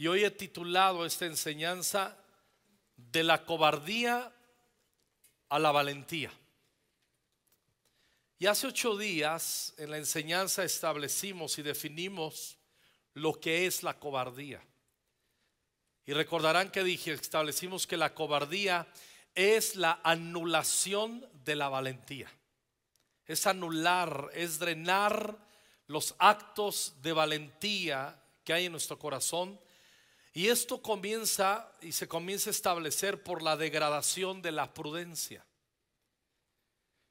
Y 0.00 0.06
hoy 0.06 0.24
he 0.24 0.30
titulado 0.30 1.04
esta 1.04 1.26
enseñanza 1.26 2.16
de 2.96 3.22
la 3.22 3.44
cobardía 3.44 4.32
a 5.50 5.58
la 5.58 5.72
valentía. 5.72 6.32
Y 8.38 8.46
hace 8.46 8.68
ocho 8.68 8.96
días 8.96 9.74
en 9.76 9.90
la 9.90 9.98
enseñanza 9.98 10.64
establecimos 10.64 11.58
y 11.58 11.62
definimos 11.62 12.56
lo 13.12 13.38
que 13.38 13.66
es 13.66 13.82
la 13.82 13.98
cobardía. 13.98 14.62
Y 16.06 16.14
recordarán 16.14 16.70
que 16.70 16.82
dije, 16.82 17.12
establecimos 17.12 17.86
que 17.86 17.98
la 17.98 18.14
cobardía 18.14 18.88
es 19.34 19.76
la 19.76 20.00
anulación 20.02 21.28
de 21.44 21.56
la 21.56 21.68
valentía. 21.68 22.32
Es 23.26 23.46
anular, 23.46 24.30
es 24.32 24.58
drenar 24.58 25.36
los 25.88 26.14
actos 26.18 26.94
de 27.02 27.12
valentía 27.12 28.18
que 28.42 28.54
hay 28.54 28.64
en 28.64 28.72
nuestro 28.72 28.98
corazón. 28.98 29.60
Y 30.32 30.48
esto 30.48 30.80
comienza 30.80 31.72
y 31.80 31.92
se 31.92 32.06
comienza 32.06 32.50
a 32.50 32.52
establecer 32.52 33.22
por 33.22 33.42
la 33.42 33.56
degradación 33.56 34.42
de 34.42 34.52
la 34.52 34.72
prudencia 34.72 35.44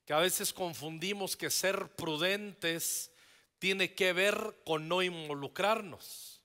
que 0.09 0.13
a 0.13 0.17
veces 0.21 0.53
confundimos 0.53 1.37
que 1.37 1.51
ser 1.51 1.95
prudentes 1.95 3.11
tiene 3.59 3.93
que 3.93 4.11
ver 4.11 4.57
con 4.65 4.87
no 4.87 5.03
involucrarnos. 5.03 6.41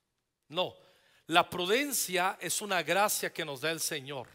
No, 0.49 0.77
la 1.29 1.49
prudencia 1.49 2.37
es 2.43 2.61
una 2.61 2.83
gracia 2.83 3.33
que 3.33 3.43
nos 3.43 3.63
da 3.63 3.71
el 3.71 3.81
Señor. 3.81 4.29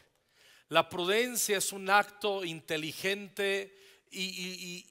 La 0.70 0.90
prudencia 0.90 1.60
es 1.60 1.72
un 1.72 1.92
acto 1.92 2.44
inteligente 2.44 3.78
y, 4.10 4.88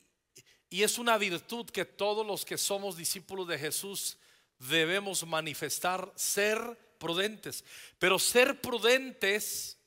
es 0.71 0.99
una 0.99 1.19
virtud 1.19 1.69
que 1.71 1.85
todos 1.85 2.25
los 2.25 2.45
que 2.45 2.59
somos 2.59 2.97
discípulos 2.97 3.49
de 3.49 3.59
Jesús 3.59 4.19
debemos 4.61 5.27
manifestar, 5.27 6.13
ser 6.15 6.79
prudentes. 6.99 7.65
Pero 7.99 8.19
ser 8.19 8.61
prudentes 8.61 9.79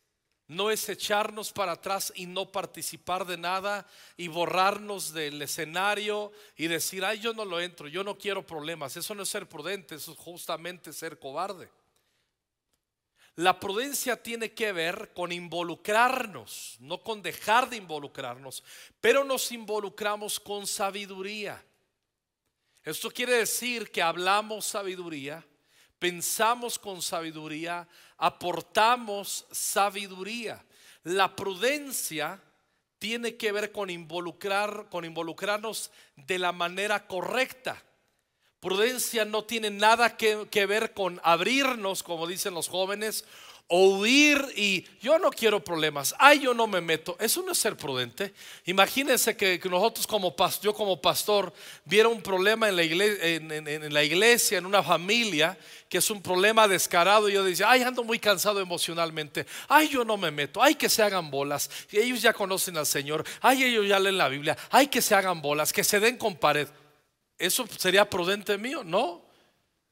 no 0.48 0.70
es 0.70 0.90
echarnos 0.90 1.54
para 1.54 1.74
atrás 1.74 2.12
y 2.16 2.26
no 2.26 2.52
participar 2.52 3.26
de 3.26 3.38
nada 3.38 3.88
y 4.18 4.28
borrarnos 4.28 5.14
del 5.14 5.42
escenario 5.42 6.34
y 6.58 6.68
decir, 6.68 7.06
ay, 7.06 7.20
yo 7.20 7.34
no 7.34 7.46
lo 7.46 7.62
entro, 7.62 7.88
yo 7.88 8.04
no 8.04 8.18
quiero 8.18 8.46
problemas. 8.46 8.98
Eso 8.98 9.16
no 9.16 9.24
es 9.24 9.30
ser 9.30 9.48
prudente, 9.48 9.96
eso 9.96 10.12
es 10.12 10.18
justamente 10.18 10.92
ser 10.92 11.20
cobarde. 11.20 11.70
La 13.36 13.60
prudencia 13.62 14.22
tiene 14.22 14.52
que 14.52 14.74
ver 14.74 15.14
con 15.14 15.32
involucrarnos, 15.32 16.76
no 16.82 17.02
con 17.02 17.22
dejar 17.22 17.70
de 17.70 17.78
involucrarnos, 17.78 18.62
pero 19.00 19.24
nos 19.24 19.54
involucramos 19.54 20.38
con 20.38 20.68
sabiduría. 20.68 21.64
Esto 22.84 23.10
quiere 23.10 23.38
decir 23.38 23.90
que 23.90 24.02
hablamos 24.02 24.66
sabiduría, 24.66 25.46
pensamos 26.02 26.80
con 26.80 27.00
sabiduría, 27.00 27.88
aportamos 28.18 29.46
sabiduría. 29.52 30.66
La 31.04 31.36
prudencia 31.36 32.42
tiene 32.98 33.36
que 33.36 33.52
ver 33.52 33.72
con 33.72 33.92
involucrar, 33.92 34.88
con 34.90 35.06
involucrarnos 35.06 35.92
de 36.16 36.40
la 36.40 36.54
manera 36.54 37.06
correcta. 37.06 37.80
Prudencia 38.60 39.26
no 39.26 39.44
tiene 39.44 39.70
nada 39.70 40.18
que, 40.18 40.48
que 40.50 40.66
ver 40.66 40.96
con 40.96 41.22
abrirnos, 41.24 42.02
como 42.02 42.26
dicen 42.26 42.56
los 42.56 42.68
jóvenes, 42.68 43.24
o 43.68 43.98
huir 43.98 44.46
y 44.58 44.86
yo 45.00 45.18
no 45.18 45.30
quiero 45.30 45.64
problemas, 45.64 46.14
ay 46.20 46.42
yo 46.42 46.54
no 46.54 46.68
me 46.68 46.82
meto, 46.82 47.16
eso 47.20 47.42
no 47.42 47.54
es 47.54 47.58
ser 47.58 47.78
prudente. 47.78 48.34
Imagínense 48.66 49.38
que, 49.38 49.62
nosotros 49.70 50.06
como 50.06 50.36
pastor, 50.36 50.66
yo 50.66 50.74
como 50.74 51.02
pastor 51.02 51.54
viera 51.86 52.10
un 52.10 52.22
problema 52.22 52.68
en 52.68 52.76
la, 52.76 52.84
iglesia, 52.84 53.26
en, 53.28 53.94
la 53.94 54.04
iglesia, 54.04 54.58
en 54.58 54.66
una 54.66 54.84
familia, 54.84 55.58
que 55.88 56.00
es 56.00 56.10
un 56.10 56.22
problema 56.22 56.68
descarado 56.68 57.30
y 57.30 57.34
yo 57.34 57.44
decía, 57.44 57.70
ay 57.70 57.84
ando 57.84 58.04
muy 58.04 58.20
cansado 58.20 58.60
emocionalmente, 58.60 59.46
ay 59.70 59.88
yo 59.88 60.04
no 60.04 60.18
me 60.18 60.32
meto, 60.32 60.62
ay 60.62 60.76
que 60.76 60.90
se 60.90 61.02
hagan 61.02 61.32
bolas, 61.32 61.70
ellos 61.92 62.22
ya 62.22 62.34
conocen 62.34 62.76
al 62.78 62.86
Señor, 62.86 63.24
ay 63.40 63.64
ellos 63.64 63.88
ya 63.88 64.00
leen 64.00 64.18
la 64.18 64.28
Biblia, 64.28 64.58
ay 64.70 64.88
que 64.88 65.02
se 65.02 65.16
hagan 65.16 65.42
bolas, 65.42 65.72
que 65.72 65.84
se 65.84 66.00
den 66.00 66.18
con 66.18 66.36
pared. 66.36 66.68
¿Eso 67.38 67.66
sería 67.78 68.10
prudente 68.10 68.58
mío? 68.58 68.84
No. 68.84 69.26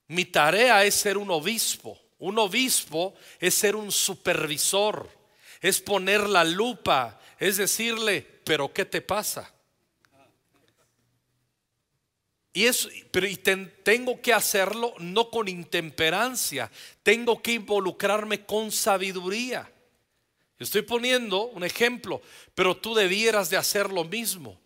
Mi 0.08 0.26
tarea 0.26 0.84
es 0.84 0.96
ser 0.96 1.18
un 1.18 1.32
obispo 1.32 2.00
un 2.20 2.38
obispo 2.38 3.16
es 3.40 3.56
ser 3.56 3.76
un 3.76 3.92
supervisor, 3.92 5.10
es 5.62 5.82
poner 5.82 6.28
la 6.28 6.44
lupa, 6.44 7.20
es 7.40 7.58
decirle, 7.58 8.22
pero 8.44 8.72
¿qué 8.74 8.86
te 8.86 9.02
pasa? 9.02 9.54
Y, 12.52 12.66
eso, 12.66 12.90
pero 13.12 13.28
tengo 13.84 14.22
que 14.22 14.34
hacerlo 14.34 14.94
no 15.00 15.30
con 15.30 15.48
intemperancia, 15.48 16.70
tengo 17.04 17.42
que 17.42 17.54
involucrarme 17.54 18.46
con 18.46 18.72
sabiduría. 18.72 19.72
Estoy 20.58 20.82
poniendo 20.82 21.46
un 21.46 21.64
ejemplo, 21.64 22.22
pero 22.54 22.76
tú 22.76 22.94
debieras 22.94 23.50
de 23.50 23.56
hacer 23.56 23.90
lo 23.90 24.04
mismo. 24.04 24.60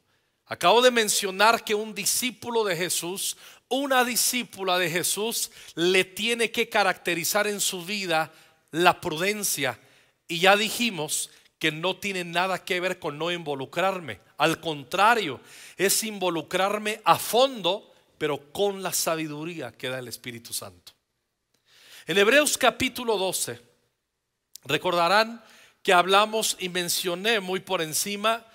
Acabo 0.45 0.81
de 0.81 0.91
mencionar 0.91 1.63
que 1.63 1.75
un 1.75 1.93
discípulo 1.93 2.63
de 2.63 2.75
Jesús 2.75 3.37
una 3.73 4.05
discípula 4.05 4.77
de 4.77 4.89
Jesús 4.89 5.49
le 5.75 6.03
tiene 6.03 6.51
que 6.51 6.69
caracterizar 6.69 7.47
en 7.47 7.59
su 7.59 7.83
vida 7.83 8.31
la 8.71 9.01
prudencia. 9.01 9.79
Y 10.27 10.39
ya 10.39 10.55
dijimos 10.55 11.31
que 11.57 11.71
no 11.71 11.95
tiene 11.95 12.23
nada 12.23 12.63
que 12.63 12.79
ver 12.79 12.99
con 12.99 13.17
no 13.17 13.31
involucrarme. 13.31 14.19
Al 14.37 14.59
contrario, 14.59 15.39
es 15.75 16.03
involucrarme 16.03 17.01
a 17.03 17.17
fondo, 17.17 17.91
pero 18.17 18.51
con 18.51 18.83
la 18.83 18.93
sabiduría 18.93 19.71
que 19.71 19.89
da 19.89 19.99
el 19.99 20.07
Espíritu 20.07 20.53
Santo. 20.53 20.91
En 22.05 22.17
Hebreos 22.17 22.57
capítulo 22.57 23.17
12, 23.17 23.59
recordarán 24.65 25.43
que 25.81 25.93
hablamos 25.93 26.57
y 26.59 26.69
mencioné 26.69 27.39
muy 27.39 27.59
por 27.59 27.81
encima 27.81 28.45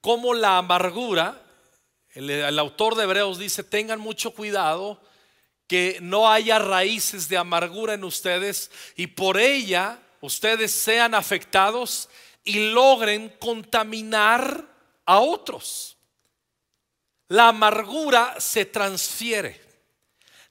cómo 0.00 0.34
la 0.34 0.58
amargura 0.58 1.45
el, 2.16 2.58
autor 2.58 2.94
de 2.94 3.04
Hebreos 3.04 3.38
dice, 3.38 3.62
tengan 3.62 4.00
mucho 4.00 4.30
cuidado 4.30 4.98
que 5.66 5.98
no 6.00 6.30
haya 6.30 6.58
raíces 6.58 7.28
de 7.28 7.36
amargura 7.36 7.92
en 7.92 8.04
ustedes 8.04 8.70
y 8.96 9.08
por 9.08 9.38
ella 9.38 9.98
ustedes 10.22 10.72
sean 10.72 11.14
afectados 11.14 12.08
y 12.42 12.70
logren 12.70 13.28
contaminar 13.38 14.64
a 15.04 15.18
otros. 15.18 15.98
La 17.28 17.48
amargura 17.48 18.36
se 18.40 18.64
transfiere, 18.64 19.60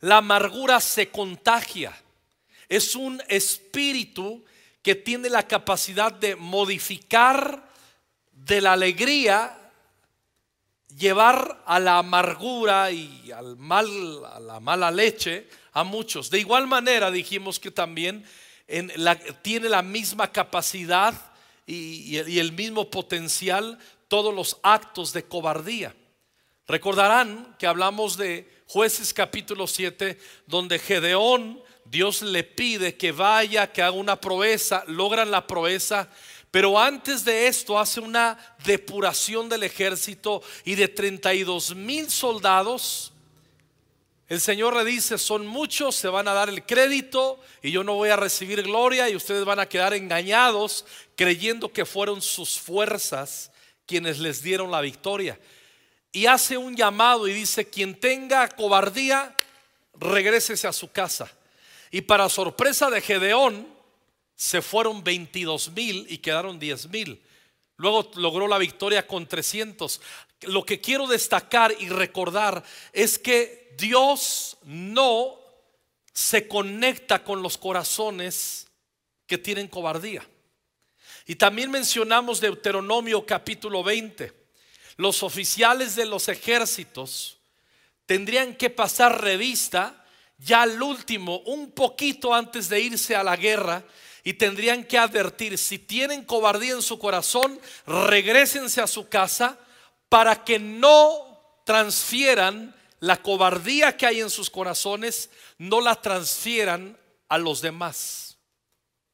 la 0.01 0.17
amargura 0.17 0.79
se 0.79 1.09
contagia. 1.09 1.99
Es 2.69 2.95
un 2.95 3.23
espíritu 3.27 4.45
que 4.83 4.93
tiene 4.93 5.29
la 5.31 5.47
capacidad 5.47 6.11
de 6.11 6.35
modificar 6.35 7.71
de 8.31 8.61
la 8.61 8.73
alegría 8.73 9.64
llevar 10.97 11.61
a 11.65 11.79
la 11.79 11.97
amargura 11.99 12.91
y 12.91 13.31
al 13.31 13.57
mal, 13.57 13.87
a 14.25 14.39
la 14.39 14.59
mala 14.59 14.91
leche 14.91 15.47
a 15.73 15.83
muchos. 15.83 16.29
De 16.29 16.39
igual 16.39 16.67
manera 16.67 17.11
dijimos 17.11 17.59
que 17.59 17.71
también 17.71 18.25
tiene 19.41 19.69
la 19.69 19.81
misma 19.81 20.31
capacidad 20.31 21.13
y, 21.67 22.19
y 22.19 22.39
el 22.39 22.53
mismo 22.53 22.89
potencial 22.89 23.77
todos 24.07 24.33
los 24.33 24.57
actos 24.63 25.13
de 25.13 25.23
cobardía. 25.23 25.95
Recordarán 26.67 27.55
que 27.59 27.67
hablamos 27.67 28.17
de 28.17 28.49
jueces 28.67 29.13
capítulo 29.13 29.67
7, 29.67 30.17
donde 30.47 30.79
Gedeón, 30.79 31.61
Dios 31.85 32.23
le 32.23 32.43
pide 32.43 32.95
que 32.95 33.11
vaya, 33.11 33.71
que 33.71 33.83
haga 33.83 33.91
una 33.91 34.19
proeza, 34.19 34.83
logran 34.87 35.29
la 35.29 35.45
proeza 35.45 36.09
pero 36.55 36.79
antes 36.79 37.25
de 37.25 37.47
esto 37.47 37.77
hace 37.77 37.99
una 37.99 38.37
depuración 38.63 39.49
del 39.49 39.63
ejército 39.63 40.41
y 40.63 40.75
de 40.75 40.87
32 40.87 41.75
mil 41.75 42.09
soldados. 42.09 43.11
El 44.29 44.39
Señor 44.39 44.73
le 44.73 44.85
dice, 44.85 45.17
son 45.17 45.45
muchos, 45.45 45.97
se 45.97 46.07
van 46.07 46.29
a 46.29 46.33
dar 46.33 46.47
el 46.47 46.65
crédito 46.65 47.41
y 47.61 47.71
yo 47.71 47.83
no 47.83 47.95
voy 47.95 48.07
a 48.07 48.15
recibir 48.15 48.63
gloria 48.63 49.09
y 49.09 49.17
ustedes 49.17 49.43
van 49.43 49.59
a 49.59 49.65
quedar 49.65 49.93
engañados 49.93 50.85
creyendo 51.17 51.73
que 51.73 51.83
fueron 51.83 52.21
sus 52.21 52.57
fuerzas 52.57 53.51
quienes 53.85 54.19
les 54.19 54.41
dieron 54.41 54.71
la 54.71 54.79
victoria. 54.79 55.37
Y 56.13 56.25
hace 56.27 56.57
un 56.57 56.77
llamado 56.77 57.27
y 57.27 57.33
dice, 57.33 57.69
quien 57.69 57.99
tenga 57.99 58.47
cobardía, 58.47 59.35
regrésese 59.93 60.69
a 60.69 60.71
su 60.71 60.89
casa. 60.89 61.29
Y 61.91 61.99
para 61.99 62.29
sorpresa 62.29 62.89
de 62.89 63.01
Gedeón, 63.01 63.74
se 64.35 64.61
fueron 64.61 65.03
22 65.03 65.71
mil 65.71 66.05
y 66.09 66.17
quedaron 66.17 66.59
10 66.59 66.89
mil. 66.89 67.21
Luego 67.77 68.11
logró 68.15 68.47
la 68.47 68.57
victoria 68.57 69.05
con 69.05 69.27
300. 69.27 70.01
Lo 70.41 70.65
que 70.65 70.79
quiero 70.79 71.07
destacar 71.07 71.75
y 71.79 71.89
recordar 71.89 72.63
es 72.93 73.19
que 73.19 73.73
Dios 73.77 74.57
no 74.63 75.39
se 76.13 76.47
conecta 76.47 77.23
con 77.23 77.41
los 77.41 77.57
corazones 77.57 78.67
que 79.27 79.37
tienen 79.37 79.67
cobardía. 79.67 80.25
Y 81.25 81.35
también 81.35 81.71
mencionamos 81.71 82.39
Deuteronomio 82.39 83.25
capítulo 83.25 83.83
20. 83.83 84.31
Los 84.97 85.23
oficiales 85.23 85.95
de 85.95 86.05
los 86.05 86.29
ejércitos 86.29 87.37
tendrían 88.05 88.55
que 88.55 88.69
pasar 88.69 89.21
revista 89.21 90.05
ya 90.37 90.61
al 90.61 90.81
último, 90.81 91.39
un 91.39 91.71
poquito 91.71 92.33
antes 92.33 92.69
de 92.69 92.79
irse 92.81 93.15
a 93.15 93.23
la 93.23 93.35
guerra, 93.35 93.83
y 94.25 94.33
tendrían 94.33 94.83
que 94.83 94.97
advertir, 94.97 95.55
si 95.55 95.77
tienen 95.77 96.25
cobardía 96.25 96.73
en 96.73 96.81
su 96.81 96.97
corazón, 96.97 97.61
regresense 97.85 98.81
a 98.81 98.87
su 98.87 99.07
casa 99.07 99.57
para 100.09 100.43
que 100.43 100.57
no 100.57 101.61
transfieran 101.63 102.75
la 102.99 103.21
cobardía 103.21 103.95
que 103.95 104.07
hay 104.07 104.21
en 104.21 104.31
sus 104.31 104.49
corazones, 104.49 105.29
no 105.59 105.79
la 105.79 106.01
transfieran 106.01 106.97
a 107.29 107.37
los 107.37 107.61
demás. 107.61 108.37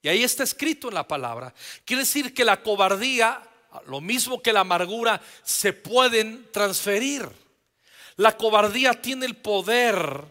Y 0.01 0.07
ahí 0.07 0.23
está 0.23 0.43
escrito 0.43 0.87
en 0.87 0.93
la 0.93 1.07
palabra. 1.07 1.53
Quiere 1.83 2.03
decir 2.03 2.33
que 2.33 2.45
la 2.45 2.63
cobardía, 2.63 3.41
lo 3.87 3.99
mismo 3.99 4.41
que 4.41 4.53
la 4.53 4.61
amargura, 4.61 5.21
se 5.43 5.73
pueden 5.73 6.49
transferir. 6.53 7.27
La 8.15 8.37
cobardía 8.37 8.93
tiene 8.93 9.25
el 9.25 9.35
poder 9.35 10.23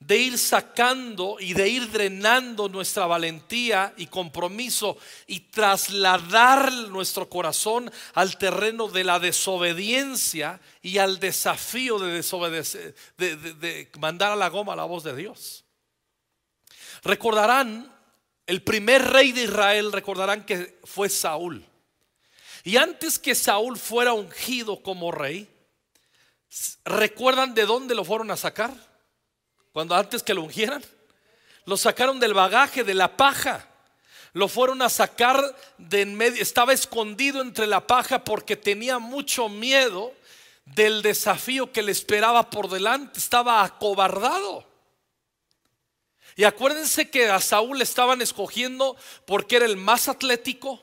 de 0.00 0.16
ir 0.16 0.38
sacando 0.38 1.36
y 1.38 1.52
de 1.52 1.68
ir 1.68 1.90
drenando 1.92 2.70
nuestra 2.70 3.06
valentía 3.06 3.92
y 3.98 4.06
compromiso 4.06 4.96
y 5.26 5.40
trasladar 5.40 6.72
nuestro 6.88 7.28
corazón 7.28 7.92
al 8.14 8.38
terreno 8.38 8.88
de 8.88 9.04
la 9.04 9.20
desobediencia 9.20 10.58
y 10.80 10.96
al 10.96 11.20
desafío 11.20 11.98
de 11.98 12.12
desobedecer, 12.12 12.94
de, 13.18 13.90
mandar 13.98 14.32
a 14.32 14.36
la 14.36 14.48
goma 14.48 14.74
la 14.74 14.84
voz 14.84 15.04
de 15.04 15.14
Dios. 15.14 15.64
Recordarán, 17.02 17.94
el 18.46 18.62
primer 18.62 19.06
rey 19.06 19.32
de 19.32 19.44
Israel, 19.44 19.92
recordarán 19.92 20.46
que 20.46 20.80
fue 20.84 21.10
Saúl. 21.10 21.64
Y 22.64 22.78
antes 22.78 23.18
que 23.18 23.34
Saúl 23.34 23.78
fuera 23.78 24.14
ungido 24.14 24.82
como 24.82 25.12
rey, 25.12 25.48
¿recuerdan 26.84 27.54
de 27.54 27.66
dónde 27.66 27.94
lo 27.94 28.04
fueron 28.04 28.30
a 28.30 28.36
sacar? 28.36 28.89
Cuando 29.72 29.94
antes 29.94 30.22
que 30.22 30.34
lo 30.34 30.42
ungieran, 30.42 30.82
lo 31.64 31.76
sacaron 31.76 32.18
del 32.18 32.34
bagaje, 32.34 32.84
de 32.84 32.94
la 32.94 33.16
paja. 33.16 33.66
Lo 34.32 34.48
fueron 34.48 34.82
a 34.82 34.88
sacar 34.88 35.56
de 35.78 36.02
en 36.02 36.14
medio, 36.14 36.40
estaba 36.40 36.72
escondido 36.72 37.40
entre 37.40 37.66
la 37.66 37.86
paja 37.86 38.22
porque 38.24 38.56
tenía 38.56 38.98
mucho 38.98 39.48
miedo 39.48 40.12
del 40.64 41.02
desafío 41.02 41.72
que 41.72 41.82
le 41.82 41.92
esperaba 41.92 42.48
por 42.48 42.68
delante, 42.68 43.18
estaba 43.18 43.64
acobardado. 43.64 44.64
Y 46.36 46.44
acuérdense 46.44 47.10
que 47.10 47.28
a 47.28 47.40
Saúl 47.40 47.82
estaban 47.82 48.22
escogiendo 48.22 48.96
porque 49.26 49.56
era 49.56 49.66
el 49.66 49.76
más 49.76 50.08
atlético, 50.08 50.80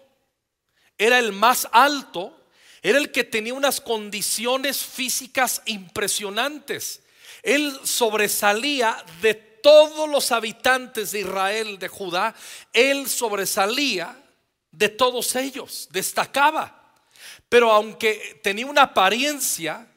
era 0.97 1.19
el 1.19 1.31
más 1.31 1.69
alto, 1.71 2.37
era 2.81 2.97
el 2.97 3.11
que 3.11 3.23
tenía 3.23 3.53
unas 3.53 3.79
condiciones 3.81 4.83
físicas 4.83 5.61
impresionantes. 5.65 7.01
Él 7.47 7.79
sobresalía 7.85 8.97
de 9.21 9.33
todos 9.33 10.09
los 10.09 10.33
habitantes 10.33 11.13
de 11.13 11.21
Israel, 11.21 11.79
de 11.79 11.87
Judá, 11.87 12.35
él 12.73 13.07
sobresalía 13.07 14.21
de 14.69 14.89
todos 14.89 15.33
ellos, 15.37 15.87
destacaba. 15.89 16.93
Pero 17.47 17.71
aunque 17.71 18.41
tenía 18.43 18.65
una 18.65 18.81
apariencia 18.81 19.87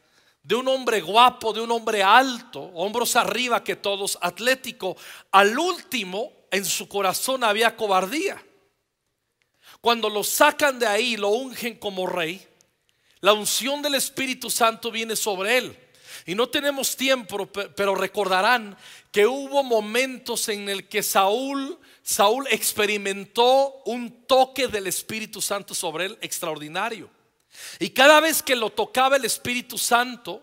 de 0.45 0.55
un 0.55 0.69
hombre 0.69 1.01
guapo, 1.01 1.53
de 1.53 1.61
un 1.61 1.73
hombre 1.73 2.05
alto, 2.05 2.61
hombros 2.61 3.17
arriba 3.17 3.65
que 3.65 3.75
todos, 3.75 4.17
atlético, 4.21 4.97
al 5.33 5.59
último 5.59 6.33
en 6.53 6.65
su 6.65 6.87
corazón 6.87 7.43
había 7.43 7.75
cobardía. 7.75 8.41
Cuando 9.81 10.09
lo 10.09 10.23
sacan 10.23 10.79
de 10.79 10.87
ahí 10.87 11.17
lo 11.17 11.31
ungen 11.31 11.81
como 11.81 12.07
rey, 12.07 12.47
la 13.19 13.33
unción 13.33 13.83
del 13.83 13.97
Espíritu 13.97 14.51
Santo 14.51 14.93
viene 14.93 15.17
sobre 15.17 15.59
él. 15.59 15.90
Y 16.27 16.35
no 16.35 16.49
tenemos 16.49 16.97
tiempo, 16.97 17.47
pero 17.47 17.95
recordarán 17.95 18.77
que 19.11 19.27
hubo 19.27 19.63
momentos 19.63 20.49
en 20.49 20.69
el 20.69 20.89
que 20.89 21.03
Saúl, 21.03 21.79
Saúl 22.03 22.47
experimentó 22.51 23.83
un 23.87 24.27
toque 24.27 24.69
del 24.69 24.87
Espíritu 24.87 25.41
Santo 25.41 25.75
sobre 25.75 26.07
él 26.07 26.19
extraordinario. 26.21 27.11
Y 27.79 27.91
cada 27.91 28.21
vez 28.21 28.43
que 28.43 28.57
lo 28.57 28.71
tocaba 28.71 29.17
el 29.17 29.25
Espíritu 29.25 29.77
Santo, 29.79 30.43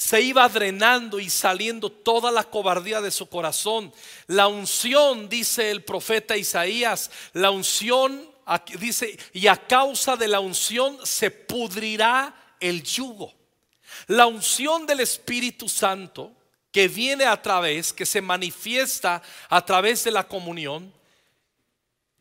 se 0.00 0.22
iba 0.22 0.48
drenando 0.48 1.20
y 1.20 1.28
saliendo 1.28 1.92
toda 1.92 2.30
la 2.30 2.44
cobardía 2.44 3.02
de 3.02 3.10
su 3.10 3.28
corazón. 3.28 3.92
La 4.28 4.48
unción, 4.48 5.28
dice 5.28 5.70
el 5.70 5.84
profeta 5.84 6.38
Isaías, 6.38 7.10
la 7.34 7.50
unción, 7.50 8.26
dice, 8.78 9.18
y 9.34 9.46
a 9.46 9.56
causa 9.56 10.16
de 10.16 10.28
la 10.28 10.40
unción 10.40 10.98
se 11.04 11.30
pudrirá 11.30 12.34
el 12.60 12.82
yugo. 12.82 13.34
La 14.06 14.26
unción 14.26 14.86
del 14.86 15.00
Espíritu 15.00 15.68
Santo 15.68 16.32
que 16.72 16.88
viene 16.88 17.24
a 17.24 17.40
través, 17.40 17.92
que 17.92 18.06
se 18.06 18.20
manifiesta 18.20 19.22
a 19.48 19.64
través 19.64 20.04
de 20.04 20.10
la 20.10 20.28
comunión, 20.28 20.92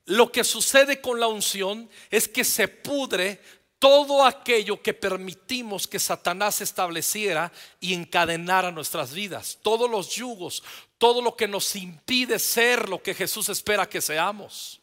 lo 0.05 0.31
que 0.31 0.43
sucede 0.43 1.01
con 1.01 1.19
la 1.19 1.27
unción 1.27 1.87
es 2.09 2.27
que 2.27 2.43
se 2.43 2.67
pudre 2.67 3.39
todo 3.77 4.25
aquello 4.25 4.81
que 4.81 4.93
permitimos 4.93 5.87
que 5.87 5.99
Satanás 5.99 6.61
estableciera 6.61 7.51
y 7.79 7.93
encadenara 7.93 8.71
nuestras 8.71 9.13
vidas, 9.13 9.59
todos 9.61 9.89
los 9.89 10.09
yugos, 10.09 10.63
todo 10.97 11.21
lo 11.21 11.35
que 11.35 11.47
nos 11.47 11.75
impide 11.75 12.39
ser 12.39 12.89
lo 12.89 13.01
que 13.01 13.13
Jesús 13.13 13.47
espera 13.49 13.87
que 13.87 14.01
seamos. 14.01 14.81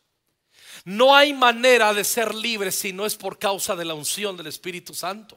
No 0.85 1.15
hay 1.15 1.33
manera 1.33 1.93
de 1.93 2.05
ser 2.05 2.35
libres 2.35 2.77
si 2.77 2.93
no 2.93 3.05
es 3.05 3.17
por 3.17 3.39
causa 3.39 3.75
de 3.75 3.85
la 3.85 3.95
unción 3.95 4.37
del 4.37 4.47
Espíritu 4.47 4.95
Santo. 4.95 5.37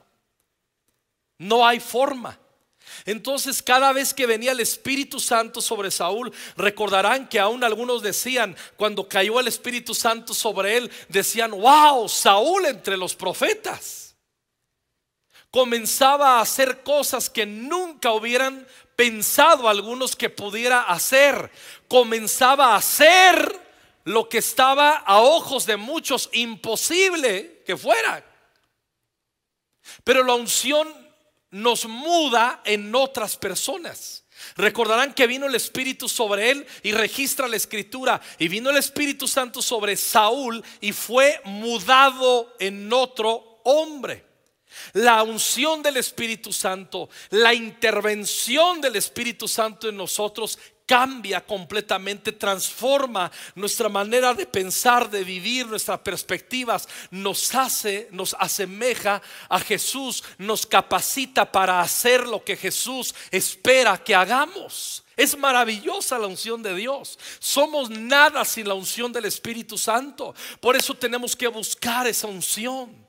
No 1.40 1.66
hay 1.66 1.80
forma. 1.80 2.38
Entonces 3.06 3.62
cada 3.62 3.94
vez 3.94 4.14
que 4.14 4.26
venía 4.26 4.52
el 4.52 4.60
Espíritu 4.60 5.20
Santo 5.20 5.62
sobre 5.62 5.90
Saúl, 5.90 6.32
recordarán 6.56 7.28
que 7.28 7.40
aún 7.40 7.64
algunos 7.64 8.02
decían, 8.02 8.56
cuando 8.76 9.08
cayó 9.08 9.40
el 9.40 9.48
Espíritu 9.48 9.96
Santo 9.96 10.34
sobre 10.34 10.78
él, 10.78 10.92
decían, 11.08 11.52
wow, 11.52 12.08
Saúl 12.08 12.66
entre 12.66 12.98
los 12.98 13.16
profetas. 13.16 14.16
Comenzaba 15.52 16.38
a 16.38 16.42
hacer 16.42 16.84
cosas 16.84 17.30
que 17.30 17.46
nunca 17.46 18.12
hubieran 18.12 18.68
pensado 18.96 19.68
algunos 19.68 20.16
que 20.16 20.30
pudiera 20.30 20.84
hacer. 20.84 21.50
Comenzaba 21.88 22.74
a 22.74 22.76
hacer 22.76 23.60
lo 24.04 24.30
que 24.30 24.40
estaba 24.40 24.98
a 24.98 25.20
ojos 25.20 25.66
de 25.66 25.78
muchos 25.78 26.30
imposible 26.34 27.64
que 27.66 27.78
fuera. 27.78 28.24
Pero 30.04 30.24
la 30.24 30.36
unción 30.36 31.09
nos 31.52 31.86
muda 31.86 32.62
en 32.66 32.94
otras 32.94 33.38
personas. 33.38 34.24
Recordarán 34.56 35.14
que 35.14 35.28
vino 35.28 35.48
el 35.48 35.56
Espíritu 35.56 36.08
sobre 36.08 36.52
él 36.52 36.66
y 36.84 36.92
registra 36.92 37.48
la 37.48 37.58
escritura. 37.58 38.22
Y 38.38 38.48
vino 38.48 38.70
el 38.70 38.78
Espíritu 38.78 39.28
Santo 39.28 39.62
sobre 39.62 39.96
Saúl 39.98 40.64
y 40.80 40.92
fue 40.92 41.42
mudado 41.46 42.56
en 42.60 42.92
otro 42.92 43.62
hombre. 43.64 44.26
La 44.94 45.24
unción 45.24 45.82
del 45.82 45.98
Espíritu 45.98 46.54
Santo, 46.54 47.10
la 47.32 47.54
intervención 47.54 48.80
del 48.82 48.96
Espíritu 48.96 49.48
Santo 49.48 49.90
en 49.90 49.98
nosotros 49.98 50.60
cambia 50.90 51.40
completamente, 51.40 52.32
transforma 52.32 53.32
nuestra 53.54 53.90
manera 53.90 54.34
de 54.34 54.48
pensar, 54.48 55.08
de 55.08 55.24
vivir, 55.24 55.68
nuestras 55.68 56.00
perspectivas, 56.00 56.90
nos 57.12 57.54
hace, 57.54 58.08
nos 58.10 58.36
asemeja 58.40 59.22
a 59.50 59.60
Jesús, 59.60 60.24
nos 60.40 60.66
capacita 60.66 61.52
para 61.52 61.80
hacer 61.80 62.26
lo 62.26 62.44
que 62.44 62.58
Jesús 62.58 63.14
espera 63.30 64.04
que 64.04 64.16
hagamos. 64.16 65.04
Es 65.16 65.38
maravillosa 65.38 66.18
la 66.18 66.26
unción 66.26 66.64
de 66.64 66.74
Dios. 66.74 67.20
Somos 67.38 67.92
nada 67.92 68.44
sin 68.44 68.68
la 68.68 68.74
unción 68.74 69.14
del 69.14 69.26
Espíritu 69.26 69.78
Santo. 69.78 70.34
Por 70.60 70.76
eso 70.76 70.96
tenemos 70.96 71.36
que 71.36 71.48
buscar 71.50 72.08
esa 72.08 72.26
unción. 72.26 73.09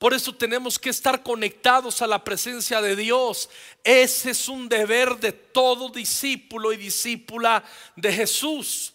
Por 0.00 0.14
eso 0.14 0.34
tenemos 0.34 0.78
que 0.78 0.88
estar 0.88 1.22
conectados 1.22 2.00
a 2.00 2.06
la 2.06 2.24
presencia 2.24 2.80
de 2.80 2.96
Dios. 2.96 3.50
Ese 3.84 4.30
es 4.30 4.48
un 4.48 4.66
deber 4.66 5.18
de 5.18 5.32
todo 5.32 5.90
discípulo 5.90 6.72
y 6.72 6.78
discípula 6.78 7.62
de 7.96 8.10
Jesús. 8.10 8.94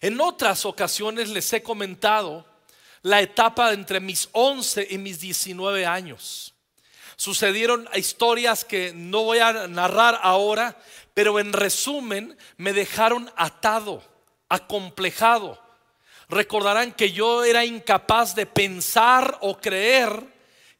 En 0.00 0.18
otras 0.18 0.64
ocasiones 0.64 1.28
les 1.28 1.52
he 1.52 1.62
comentado 1.62 2.46
la 3.02 3.20
etapa 3.20 3.74
entre 3.74 4.00
mis 4.00 4.30
11 4.32 4.86
y 4.88 4.96
mis 4.96 5.20
19 5.20 5.84
años. 5.84 6.54
Sucedieron 7.16 7.86
historias 7.94 8.64
que 8.64 8.94
no 8.94 9.24
voy 9.24 9.40
a 9.40 9.68
narrar 9.68 10.18
ahora, 10.22 10.78
pero 11.12 11.38
en 11.38 11.52
resumen 11.52 12.34
me 12.56 12.72
dejaron 12.72 13.30
atado, 13.36 14.02
acomplejado. 14.48 15.62
Recordarán 16.30 16.92
que 16.92 17.12
yo 17.12 17.44
era 17.44 17.66
incapaz 17.66 18.34
de 18.34 18.46
pensar 18.46 19.36
o 19.42 19.58
creer 19.58 20.34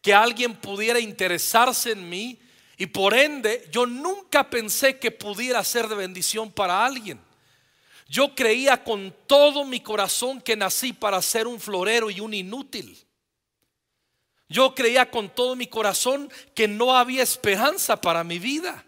que 0.06 0.14
alguien 0.14 0.54
pudiera 0.54 1.00
interesarse 1.00 1.90
en 1.90 2.08
mí 2.08 2.38
y 2.76 2.86
por 2.86 3.12
ende 3.12 3.68
yo 3.72 3.86
nunca 3.86 4.48
pensé 4.48 5.00
que 5.00 5.10
pudiera 5.10 5.64
ser 5.64 5.88
de 5.88 5.96
bendición 5.96 6.52
para 6.52 6.86
alguien. 6.86 7.18
Yo 8.08 8.32
creía 8.32 8.84
con 8.84 9.12
todo 9.26 9.64
mi 9.64 9.80
corazón 9.80 10.40
que 10.40 10.54
nací 10.54 10.92
para 10.92 11.20
ser 11.22 11.48
un 11.48 11.58
florero 11.58 12.08
y 12.08 12.20
un 12.20 12.34
inútil. 12.34 12.96
Yo 14.48 14.76
creía 14.76 15.10
con 15.10 15.28
todo 15.28 15.56
mi 15.56 15.66
corazón 15.66 16.30
que 16.54 16.68
no 16.68 16.96
había 16.96 17.25
esperanza 17.25 18.00
para 18.00 18.22
mi 18.22 18.38
vida. 18.38 18.84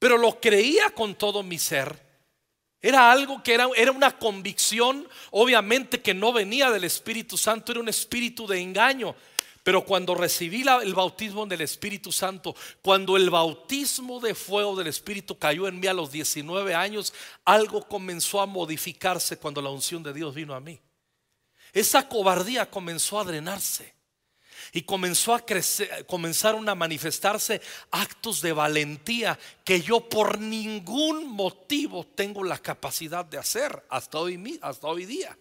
Pero 0.00 0.18
lo 0.18 0.40
creía 0.40 0.90
con 0.90 1.14
todo 1.14 1.44
mi 1.44 1.60
ser. 1.60 2.04
Era 2.82 3.12
algo 3.12 3.44
que 3.44 3.54
era, 3.54 3.68
era 3.76 3.92
una 3.92 4.18
convicción, 4.18 5.08
obviamente 5.30 6.02
que 6.02 6.14
no 6.14 6.32
venía 6.32 6.72
del 6.72 6.82
Espíritu 6.82 7.38
Santo, 7.38 7.70
era 7.70 7.80
un 7.80 7.88
espíritu 7.88 8.44
de 8.48 8.58
engaño. 8.58 9.14
Pero 9.66 9.84
cuando 9.84 10.14
recibí 10.14 10.62
el 10.62 10.94
bautismo 10.94 11.44
del 11.44 11.62
Espíritu 11.62 12.12
Santo, 12.12 12.54
cuando 12.82 13.16
el 13.16 13.30
bautismo 13.30 14.20
de 14.20 14.32
fuego 14.32 14.76
del 14.76 14.86
Espíritu 14.86 15.36
cayó 15.40 15.66
en 15.66 15.80
mí 15.80 15.88
a 15.88 15.92
los 15.92 16.12
19 16.12 16.72
años, 16.72 17.12
algo 17.44 17.82
comenzó 17.88 18.40
a 18.40 18.46
modificarse 18.46 19.38
cuando 19.38 19.60
la 19.60 19.70
unción 19.70 20.04
de 20.04 20.12
Dios 20.12 20.36
vino 20.36 20.54
a 20.54 20.60
mí. 20.60 20.80
Esa 21.72 22.08
cobardía 22.08 22.70
comenzó 22.70 23.18
a 23.18 23.24
drenarse 23.24 23.92
y 24.70 24.82
comenzó 24.82 25.34
a 25.34 25.44
crecer, 25.44 26.06
comenzaron 26.06 26.68
a 26.68 26.76
manifestarse 26.76 27.60
actos 27.90 28.40
de 28.42 28.52
valentía 28.52 29.36
que 29.64 29.82
yo 29.82 30.08
por 30.08 30.38
ningún 30.38 31.28
motivo 31.28 32.06
tengo 32.14 32.44
la 32.44 32.58
capacidad 32.58 33.24
de 33.24 33.38
hacer 33.38 33.84
hasta 33.88 34.20
hoy, 34.20 34.60
hasta 34.62 34.86
hoy 34.86 35.06
día. 35.06 35.36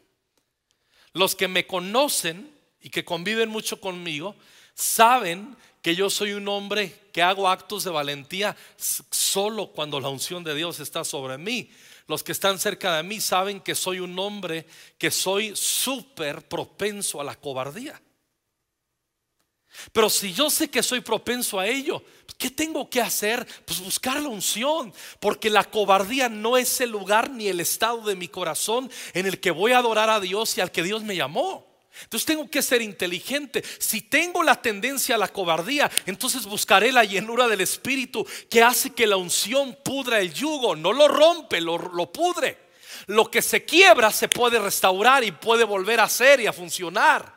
Los 1.13 1.35
que 1.35 1.47
me 1.47 1.67
conocen 1.67 2.54
y 2.85 2.91
que 2.91 3.03
conviven 3.03 3.49
mucho 3.49 3.81
conmigo, 3.81 4.35
saben 4.75 5.57
que 5.81 5.95
yo 5.95 6.07
soy 6.07 6.33
un 6.33 6.47
hombre 6.47 6.95
que 7.11 7.23
hago 7.23 7.49
actos 7.49 7.83
de 7.83 7.89
valentía 7.89 8.55
solo 8.77 9.71
cuando 9.71 9.99
la 9.99 10.09
unción 10.09 10.43
de 10.43 10.53
Dios 10.53 10.79
está 10.79 11.03
sobre 11.03 11.39
mí. 11.39 11.71
Los 12.05 12.21
que 12.21 12.31
están 12.31 12.59
cerca 12.59 12.95
de 12.95 13.01
mí 13.01 13.19
saben 13.19 13.59
que 13.59 13.73
soy 13.73 14.01
un 14.01 14.19
hombre 14.19 14.67
que 14.99 15.09
soy 15.09 15.55
súper 15.55 16.47
propenso 16.47 17.19
a 17.19 17.23
la 17.23 17.33
cobardía. 17.33 17.99
Pero 19.91 20.07
si 20.07 20.31
yo 20.31 20.51
sé 20.51 20.69
que 20.69 20.83
soy 20.83 21.01
propenso 21.01 21.59
a 21.59 21.65
ello, 21.65 22.03
¿qué 22.37 22.51
tengo 22.51 22.87
que 22.87 23.01
hacer? 23.01 23.47
Pues 23.65 23.79
buscar 23.79 24.21
la 24.21 24.29
unción, 24.29 24.93
porque 25.19 25.49
la 25.49 25.63
cobardía 25.63 26.29
no 26.29 26.55
es 26.55 26.79
el 26.81 26.91
lugar 26.91 27.31
ni 27.31 27.47
el 27.47 27.61
estado 27.61 28.01
de 28.01 28.15
mi 28.15 28.27
corazón 28.27 28.91
en 29.15 29.25
el 29.25 29.39
que 29.39 29.49
voy 29.49 29.71
a 29.71 29.79
adorar 29.79 30.11
a 30.11 30.19
Dios 30.19 30.55
y 30.55 30.61
al 30.61 30.71
que 30.71 30.83
Dios 30.83 31.01
me 31.01 31.15
llamó. 31.15 31.64
Entonces 32.03 32.25
tengo 32.25 32.49
que 32.49 32.61
ser 32.61 32.81
inteligente. 32.81 33.63
Si 33.79 34.01
tengo 34.01 34.43
la 34.43 34.61
tendencia 34.61 35.15
a 35.15 35.17
la 35.17 35.29
cobardía, 35.29 35.89
entonces 36.05 36.45
buscaré 36.45 36.91
la 36.91 37.03
llenura 37.03 37.47
del 37.47 37.61
Espíritu 37.61 38.25
que 38.49 38.61
hace 38.61 38.91
que 38.91 39.07
la 39.07 39.17
unción 39.17 39.77
pudra 39.83 40.19
el 40.19 40.33
yugo, 40.33 40.75
no 40.75 40.93
lo 40.93 41.07
rompe, 41.07 41.61
lo, 41.61 41.77
lo 41.77 42.11
pudre. 42.11 42.65
Lo 43.07 43.29
que 43.29 43.41
se 43.41 43.65
quiebra 43.65 44.11
se 44.11 44.27
puede 44.27 44.59
restaurar 44.59 45.23
y 45.23 45.31
puede 45.31 45.63
volver 45.63 45.99
a 45.99 46.09
ser 46.09 46.39
y 46.39 46.47
a 46.47 46.53
funcionar. 46.53 47.33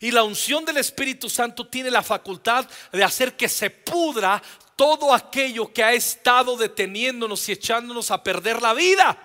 Y 0.00 0.10
la 0.10 0.22
unción 0.22 0.64
del 0.64 0.78
Espíritu 0.78 1.28
Santo 1.28 1.66
tiene 1.66 1.90
la 1.90 2.02
facultad 2.02 2.68
de 2.92 3.04
hacer 3.04 3.36
que 3.36 3.48
se 3.48 3.70
pudra 3.70 4.42
todo 4.76 5.14
aquello 5.14 5.72
que 5.72 5.84
ha 5.84 5.92
estado 5.92 6.56
deteniéndonos 6.56 7.48
y 7.48 7.52
echándonos 7.52 8.10
a 8.10 8.22
perder 8.22 8.62
la 8.62 8.74
vida. 8.74 9.16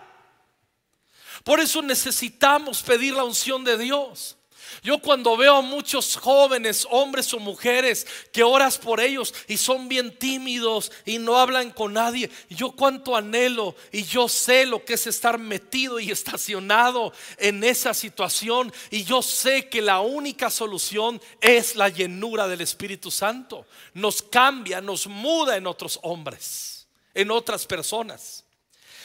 Por 1.43 1.60
eso 1.60 1.81
necesitamos 1.81 2.84
pedir 2.84 3.13
la 3.13 3.24
unción 3.24 3.63
de 3.63 3.77
Dios. 3.77 4.38
Yo 4.83 5.00
cuando 5.00 5.38
veo 5.38 5.57
a 5.57 5.62
muchos 5.62 6.15
jóvenes, 6.15 6.88
hombres 6.89 7.33
o 7.33 7.39
mujeres, 7.39 8.07
que 8.31 8.43
oras 8.43 8.77
por 8.77 9.00
ellos 9.00 9.33
y 9.47 9.57
son 9.57 9.88
bien 9.89 10.17
tímidos 10.17 10.91
y 11.05 11.19
no 11.19 11.38
hablan 11.38 11.71
con 11.71 11.93
nadie, 11.93 12.29
yo 12.50 12.71
cuánto 12.71 13.15
anhelo 13.15 13.75
y 13.91 14.03
yo 14.03 14.27
sé 14.27 14.65
lo 14.65 14.83
que 14.86 14.93
es 14.93 15.07
estar 15.07 15.38
metido 15.38 16.00
y 16.00 16.12
estacionado 16.12 17.13
en 17.38 17.63
esa 17.63 17.93
situación 17.93 18.74
y 18.89 19.03
yo 19.03 19.21
sé 19.21 19.69
que 19.69 19.81
la 19.81 20.00
única 20.00 20.50
solución 20.50 21.21
es 21.41 21.75
la 21.75 21.89
llenura 21.89 22.47
del 22.47 22.62
Espíritu 22.62 23.12
Santo. 23.12 23.65
Nos 23.93 24.21
cambia, 24.21 24.81
nos 24.81 25.07
muda 25.07 25.57
en 25.57 25.67
otros 25.67 26.00
hombres, 26.03 26.88
en 27.13 27.31
otras 27.31 27.65
personas. 27.65 28.43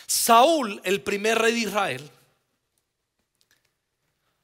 Saúl, 0.07 0.81
el 0.85 1.00
primer 1.00 1.38
rey 1.38 1.52
de 1.52 1.61
Israel, 1.61 2.11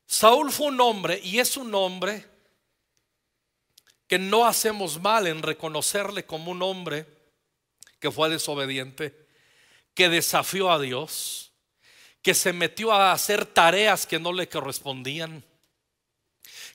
Saúl 0.08 0.50
fue 0.50 0.68
un 0.68 0.80
hombre 0.80 1.20
y 1.22 1.38
es 1.38 1.58
un 1.58 1.74
hombre 1.74 2.24
que 4.06 4.18
no 4.18 4.46
hacemos 4.46 4.98
mal 4.98 5.26
en 5.26 5.42
reconocerle 5.42 6.24
como 6.24 6.50
un 6.50 6.62
hombre 6.62 7.06
que 8.00 8.10
fue 8.10 8.30
desobediente, 8.30 9.14
que 9.92 10.08
desafió 10.08 10.72
a 10.72 10.80
Dios, 10.80 11.52
que 12.22 12.32
se 12.32 12.54
metió 12.54 12.90
a 12.90 13.12
hacer 13.12 13.44
tareas 13.44 14.06
que 14.06 14.18
no 14.18 14.32
le 14.32 14.48
correspondían, 14.48 15.44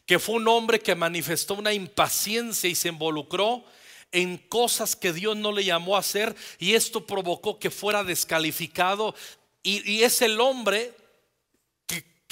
que 0.05 0.19
fue 0.19 0.35
un 0.35 0.47
hombre 0.47 0.79
que 0.79 0.93
manifestó 0.93 1.55
una 1.55 1.73
impaciencia 1.73 2.69
y 2.69 2.75
se 2.75 2.89
involucró 2.89 3.65
en 4.11 4.37
cosas 4.37 4.95
que 4.95 5.11
Dios 5.11 5.35
no 5.35 5.51
le 5.51 5.63
llamó 5.63 5.95
a 5.95 6.01
hacer 6.01 6.35
y 6.59 6.75
esto 6.75 7.07
provocó 7.07 7.57
que 7.57 7.71
fuera 7.71 8.03
descalificado 8.03 9.15
y, 9.63 9.91
y 9.91 10.03
es 10.03 10.21
el 10.21 10.39
hombre 10.39 10.93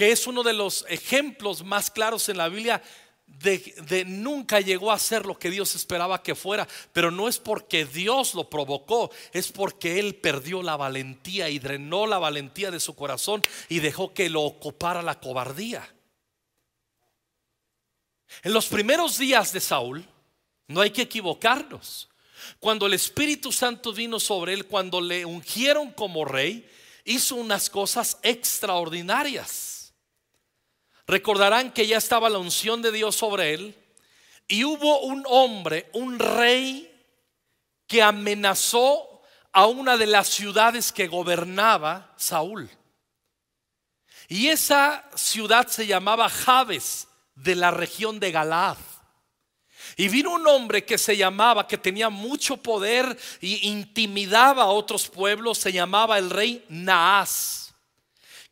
que 0.01 0.11
es 0.11 0.25
uno 0.25 0.41
de 0.41 0.53
los 0.53 0.83
ejemplos 0.89 1.63
más 1.63 1.91
claros 1.91 2.27
en 2.27 2.37
la 2.37 2.49
Biblia 2.49 2.81
de, 3.27 4.03
nunca 4.07 4.59
llegó 4.59 4.91
a 4.91 4.97
ser 4.97 5.27
lo 5.27 5.37
que 5.37 5.51
Dios 5.51 5.75
esperaba 5.75 6.23
que 6.23 6.33
fuera, 6.33 6.67
pero 6.91 7.11
no 7.11 7.27
es 7.27 7.37
porque 7.37 7.85
Dios 7.85 8.33
lo 8.33 8.49
provocó, 8.49 9.11
es 9.31 9.51
porque 9.51 9.99
él 9.99 10.15
perdió 10.15 10.63
la 10.63 10.75
valentía 10.75 11.49
y 11.49 11.59
drenó 11.59 12.07
la 12.07 12.17
valentía 12.17 12.71
de 12.71 12.79
su 12.79 12.95
corazón 12.95 13.43
y 13.69 13.77
dejó 13.77 14.11
que 14.11 14.27
lo 14.27 14.41
ocupara 14.41 15.03
la 15.03 15.19
cobardía. 15.19 15.87
En 18.41 18.53
los 18.53 18.65
primeros 18.69 19.19
días 19.19 19.53
de 19.53 19.59
Saúl, 19.59 20.03
no 20.65 20.81
hay 20.81 20.89
que 20.89 21.03
equivocarnos. 21.03 22.09
Cuando 22.59 22.87
el 22.87 22.95
Espíritu 22.95 23.51
Santo 23.51 23.93
vino 23.93 24.19
sobre 24.19 24.53
él, 24.53 24.65
cuando 24.65 24.99
le 24.99 25.25
ungieron 25.25 25.91
como 25.91 26.25
rey, 26.25 26.67
hizo 27.05 27.35
unas 27.35 27.69
cosas 27.69 28.17
extraordinarias. 28.23 29.80
Recordarán 31.11 31.73
que 31.73 31.85
ya 31.85 31.97
estaba 31.97 32.29
la 32.29 32.37
unción 32.37 32.81
de 32.81 32.89
Dios 32.89 33.17
sobre 33.17 33.53
él 33.53 33.75
y 34.47 34.63
hubo 34.63 35.01
un 35.01 35.25
hombre, 35.27 35.89
un 35.91 36.17
rey, 36.17 36.89
que 37.85 38.01
amenazó 38.01 39.21
a 39.51 39.65
una 39.65 39.97
de 39.97 40.07
las 40.07 40.29
ciudades 40.29 40.93
que 40.93 41.09
gobernaba 41.09 42.13
Saúl. 42.15 42.69
Y 44.29 44.47
esa 44.47 45.03
ciudad 45.13 45.67
se 45.67 45.85
llamaba 45.85 46.29
Jabes 46.29 47.09
de 47.35 47.55
la 47.55 47.71
región 47.71 48.17
de 48.21 48.31
Galaad. 48.31 48.77
Y 49.97 50.07
vino 50.07 50.31
un 50.31 50.47
hombre 50.47 50.85
que 50.85 50.97
se 50.97 51.17
llamaba, 51.17 51.67
que 51.67 51.77
tenía 51.77 52.07
mucho 52.07 52.55
poder 52.55 53.19
y 53.41 53.67
intimidaba 53.67 54.63
a 54.63 54.67
otros 54.67 55.09
pueblos, 55.09 55.57
se 55.57 55.73
llamaba 55.73 56.17
el 56.17 56.29
rey 56.29 56.65
Naas 56.69 57.60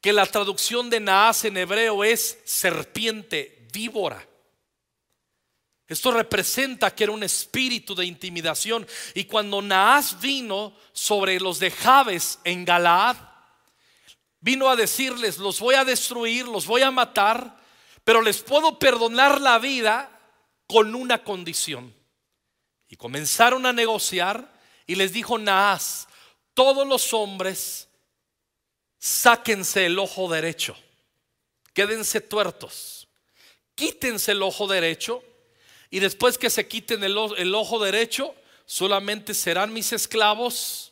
que 0.01 0.13
la 0.13 0.25
traducción 0.25 0.89
de 0.89 0.99
Naas 0.99 1.43
en 1.45 1.57
hebreo 1.57 2.03
es 2.03 2.39
serpiente, 2.45 3.67
víbora. 3.73 4.25
Esto 5.87 6.11
representa 6.11 6.93
que 6.93 7.05
era 7.05 7.13
un 7.13 7.23
espíritu 7.23 7.95
de 7.95 8.05
intimidación. 8.05 8.87
Y 9.15 9.25
cuando 9.25 9.61
Naas 9.61 10.19
vino 10.21 10.73
sobre 10.93 11.39
los 11.39 11.59
de 11.59 11.71
Jabes 11.71 12.39
en 12.43 12.63
Galaad, 12.63 13.17
vino 14.39 14.69
a 14.69 14.75
decirles, 14.75 15.37
los 15.39 15.59
voy 15.59 15.75
a 15.75 15.83
destruir, 15.83 16.47
los 16.47 16.67
voy 16.67 16.83
a 16.83 16.91
matar, 16.91 17.57
pero 18.03 18.21
les 18.21 18.41
puedo 18.41 18.79
perdonar 18.79 19.41
la 19.41 19.57
vida 19.57 20.09
con 20.67 20.93
una 20.95 21.23
condición. 21.23 21.93
Y 22.87 22.95
comenzaron 22.95 23.65
a 23.65 23.73
negociar 23.73 24.53
y 24.85 24.95
les 24.95 25.11
dijo 25.11 25.37
Naas, 25.37 26.07
todos 26.53 26.87
los 26.87 27.13
hombres 27.13 27.88
sáquense 28.99 29.85
el 29.85 29.97
ojo 29.97 30.29
derecho, 30.29 30.75
quédense 31.73 32.21
tuertos, 32.21 33.07
quítense 33.73 34.33
el 34.33 34.43
ojo 34.43 34.67
derecho 34.67 35.23
y 35.89 35.99
después 35.99 36.37
que 36.37 36.49
se 36.49 36.67
quiten 36.67 37.03
el, 37.03 37.17
ojo 37.55 37.83
derecho, 37.83 38.35
solamente 38.65 39.33
serán 39.33 39.73
mis 39.73 39.91
esclavos, 39.93 40.91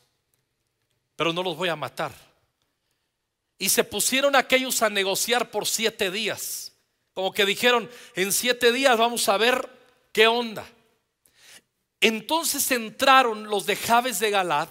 pero 1.15 1.33
no 1.33 1.43
los 1.43 1.55
voy 1.55 1.69
a 1.69 1.75
matar. 1.75 2.11
Y 3.59 3.69
se 3.69 3.83
pusieron 3.83 4.35
aquellos 4.35 4.81
a 4.81 4.89
negociar 4.89 5.51
por 5.51 5.67
siete 5.67 6.09
días. 6.09 6.71
Como 7.13 7.31
que 7.33 7.45
dijeron, 7.45 7.89
en 8.15 8.31
siete 8.31 8.71
días 8.71 8.97
vamos 8.97 9.27
a 9.29 9.37
ver 9.37 9.69
qué 10.11 10.27
onda. 10.27 10.67
Entonces 11.99 12.71
entraron 12.71 13.47
los 13.47 13.65
de 13.65 13.75
Javes 13.75 14.19
de 14.19 14.29
Galad 14.29 14.69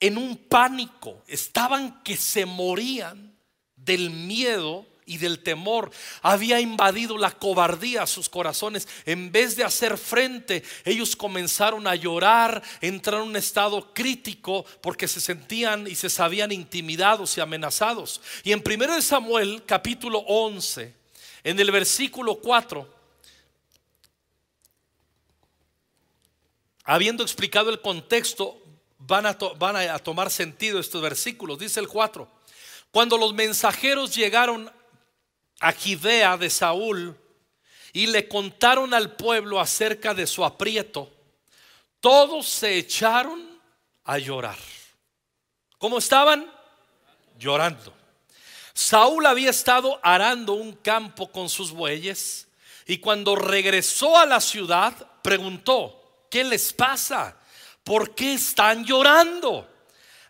en 0.00 0.16
un 0.16 0.36
pánico, 0.36 1.22
estaban 1.26 2.02
que 2.02 2.16
se 2.16 2.46
morían 2.46 3.36
del 3.76 4.10
miedo 4.10 4.86
y 5.04 5.18
del 5.18 5.40
temor. 5.40 5.90
Había 6.22 6.60
invadido 6.60 7.18
la 7.18 7.32
cobardía 7.32 8.02
a 8.02 8.06
sus 8.06 8.28
corazones. 8.28 8.88
En 9.04 9.32
vez 9.32 9.56
de 9.56 9.64
hacer 9.64 9.98
frente, 9.98 10.62
ellos 10.84 11.16
comenzaron 11.16 11.86
a 11.86 11.96
llorar, 11.96 12.62
entraron 12.80 13.24
en 13.24 13.28
un 13.30 13.36
estado 13.36 13.92
crítico 13.92 14.64
porque 14.80 15.08
se 15.08 15.20
sentían 15.20 15.86
y 15.86 15.96
se 15.96 16.08
sabían 16.08 16.52
intimidados 16.52 17.36
y 17.36 17.40
amenazados. 17.40 18.20
Y 18.44 18.52
en 18.52 18.62
1 18.64 19.02
Samuel 19.02 19.64
capítulo 19.66 20.20
11, 20.20 20.94
en 21.42 21.58
el 21.60 21.70
versículo 21.72 22.36
4, 22.36 23.00
habiendo 26.84 27.22
explicado 27.22 27.70
el 27.70 27.80
contexto, 27.80 28.59
van 29.10 29.76
a, 29.76 29.98
tomar 29.98 30.30
sentido 30.30 30.78
estos 30.78 31.02
versículos. 31.02 31.58
Dice 31.58 31.80
el 31.80 31.88
4, 31.88 32.28
Cuando 32.92 33.18
los 33.18 33.34
mensajeros 33.34 34.14
llegaron 34.14 34.70
a 35.58 35.72
Judea 35.72 36.36
de 36.36 36.48
Saúl 36.48 37.16
y 37.92 38.06
le 38.06 38.28
contaron 38.28 38.94
al 38.94 39.16
pueblo 39.16 39.58
acerca 39.58 40.14
de 40.14 40.28
su 40.28 40.44
aprieto, 40.44 41.10
todos 41.98 42.48
se 42.48 42.78
echaron 42.78 43.60
a 44.04 44.18
llorar. 44.18 44.58
¿Cómo 45.76 45.98
estaban? 45.98 46.48
Llorando. 47.36 47.92
Saúl 48.72 49.26
había 49.26 49.50
estado 49.50 49.98
arando 50.04 50.52
un 50.52 50.72
campo 50.72 51.32
con 51.32 51.48
sus 51.48 51.72
bueyes 51.72 52.46
y 52.86 52.98
cuando 52.98 53.34
regresó 53.34 54.16
a 54.16 54.24
la 54.24 54.40
ciudad 54.40 54.94
preguntó, 55.20 56.26
¿qué 56.30 56.44
les 56.44 56.72
pasa? 56.72 57.39
¿Por 57.90 58.14
qué 58.14 58.34
están 58.34 58.84
llorando? 58.84 59.68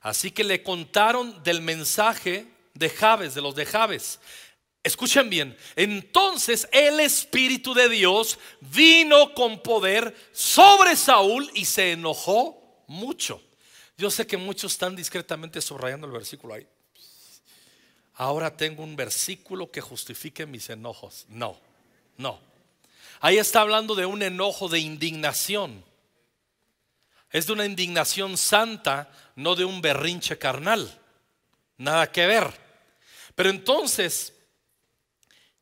Así 0.01 0.31
que 0.31 0.43
le 0.43 0.63
contaron 0.63 1.43
del 1.43 1.61
mensaje 1.61 2.47
de 2.73 2.89
Javes, 2.89 3.35
de 3.35 3.43
los 3.43 3.55
de 3.55 3.67
Javes. 3.67 4.19
Escuchen 4.83 5.29
bien, 5.29 5.55
entonces 5.77 6.67
el 6.73 7.01
Espíritu 7.01 7.75
de 7.75 7.91
Dios 7.91 8.39
vino 8.63 9.35
con 9.35 9.63
poder 9.63 10.17
sobre 10.33 10.97
Saúl 10.97 11.51
y 11.53 11.67
se 11.67 11.93
enojó 11.93 12.83
mucho. 12.87 13.43
Yo 13.99 14.11
sé 14.11 14.27
que 14.27 14.39
muchos 14.39 14.73
están 14.73 14.97
discretamente 14.97 15.61
subrayando 15.61 16.07
el 16.07 16.15
versículo 16.15 16.55
ahí. 16.55 16.67
Ahora 18.15 18.57
tengo 18.57 18.83
un 18.83 18.97
versículo 18.97 19.71
que 19.71 19.83
justifique 19.83 20.47
mis 20.47 20.71
enojos. 20.71 21.27
No, 21.29 21.61
no. 22.17 22.41
Ahí 23.21 23.37
está 23.37 23.61
hablando 23.61 23.95
de 23.95 24.07
un 24.07 24.23
enojo 24.23 24.67
de 24.71 24.79
indignación. 24.79 25.90
Es 27.31 27.47
de 27.47 27.53
una 27.53 27.65
indignación 27.65 28.37
santa, 28.37 29.11
no 29.37 29.55
de 29.55 29.65
un 29.65 29.81
berrinche 29.81 30.39
carnal. 30.39 30.99
Nada 31.77 32.11
que 32.11 32.27
ver. 32.27 32.53
Pero 33.35 33.51
entonces 33.51 34.35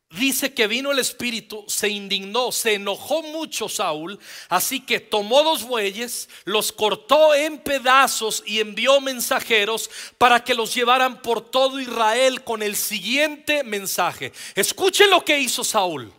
dice 0.09 0.53
que 0.53 0.67
vino 0.67 0.91
el 0.91 0.99
Espíritu, 0.99 1.63
se 1.67 1.87
indignó, 1.89 2.51
se 2.51 2.73
enojó 2.73 3.21
mucho 3.21 3.69
Saúl, 3.69 4.19
así 4.49 4.79
que 4.79 4.99
tomó 4.99 5.43
dos 5.43 5.63
bueyes, 5.63 6.29
los 6.45 6.71
cortó 6.71 7.35
en 7.35 7.59
pedazos 7.59 8.43
y 8.45 8.59
envió 8.59 8.99
mensajeros 9.01 9.89
para 10.17 10.43
que 10.43 10.55
los 10.55 10.73
llevaran 10.73 11.21
por 11.21 11.49
todo 11.51 11.79
Israel 11.79 12.43
con 12.43 12.63
el 12.63 12.75
siguiente 12.75 13.63
mensaje. 13.63 14.33
Escuchen 14.55 15.09
lo 15.11 15.23
que 15.23 15.39
hizo 15.39 15.63
Saúl. 15.63 16.11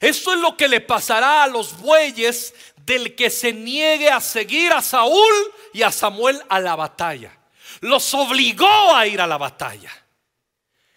Esto 0.00 0.32
es 0.32 0.38
lo 0.38 0.56
que 0.56 0.68
le 0.68 0.80
pasará 0.80 1.42
a 1.42 1.48
los 1.48 1.76
bueyes 1.78 2.54
del 2.88 3.14
que 3.14 3.28
se 3.28 3.52
niegue 3.52 4.08
a 4.08 4.18
seguir 4.20 4.72
a 4.72 4.80
Saúl 4.80 5.34
y 5.74 5.82
a 5.82 5.92
Samuel 5.92 6.42
a 6.48 6.58
la 6.58 6.74
batalla. 6.74 7.38
Los 7.80 8.14
obligó 8.14 8.96
a 8.96 9.06
ir 9.06 9.20
a 9.20 9.26
la 9.26 9.36
batalla. 9.36 9.92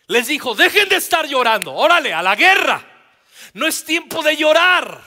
Les 0.07 0.27
dijo, 0.27 0.55
dejen 0.55 0.87
de 0.87 0.95
estar 0.95 1.27
llorando, 1.27 1.73
órale, 1.73 2.13
a 2.13 2.23
la 2.23 2.35
guerra. 2.35 2.81
No 3.53 3.67
es 3.67 3.83
tiempo 3.83 4.23
de 4.23 4.37
llorar. 4.37 5.01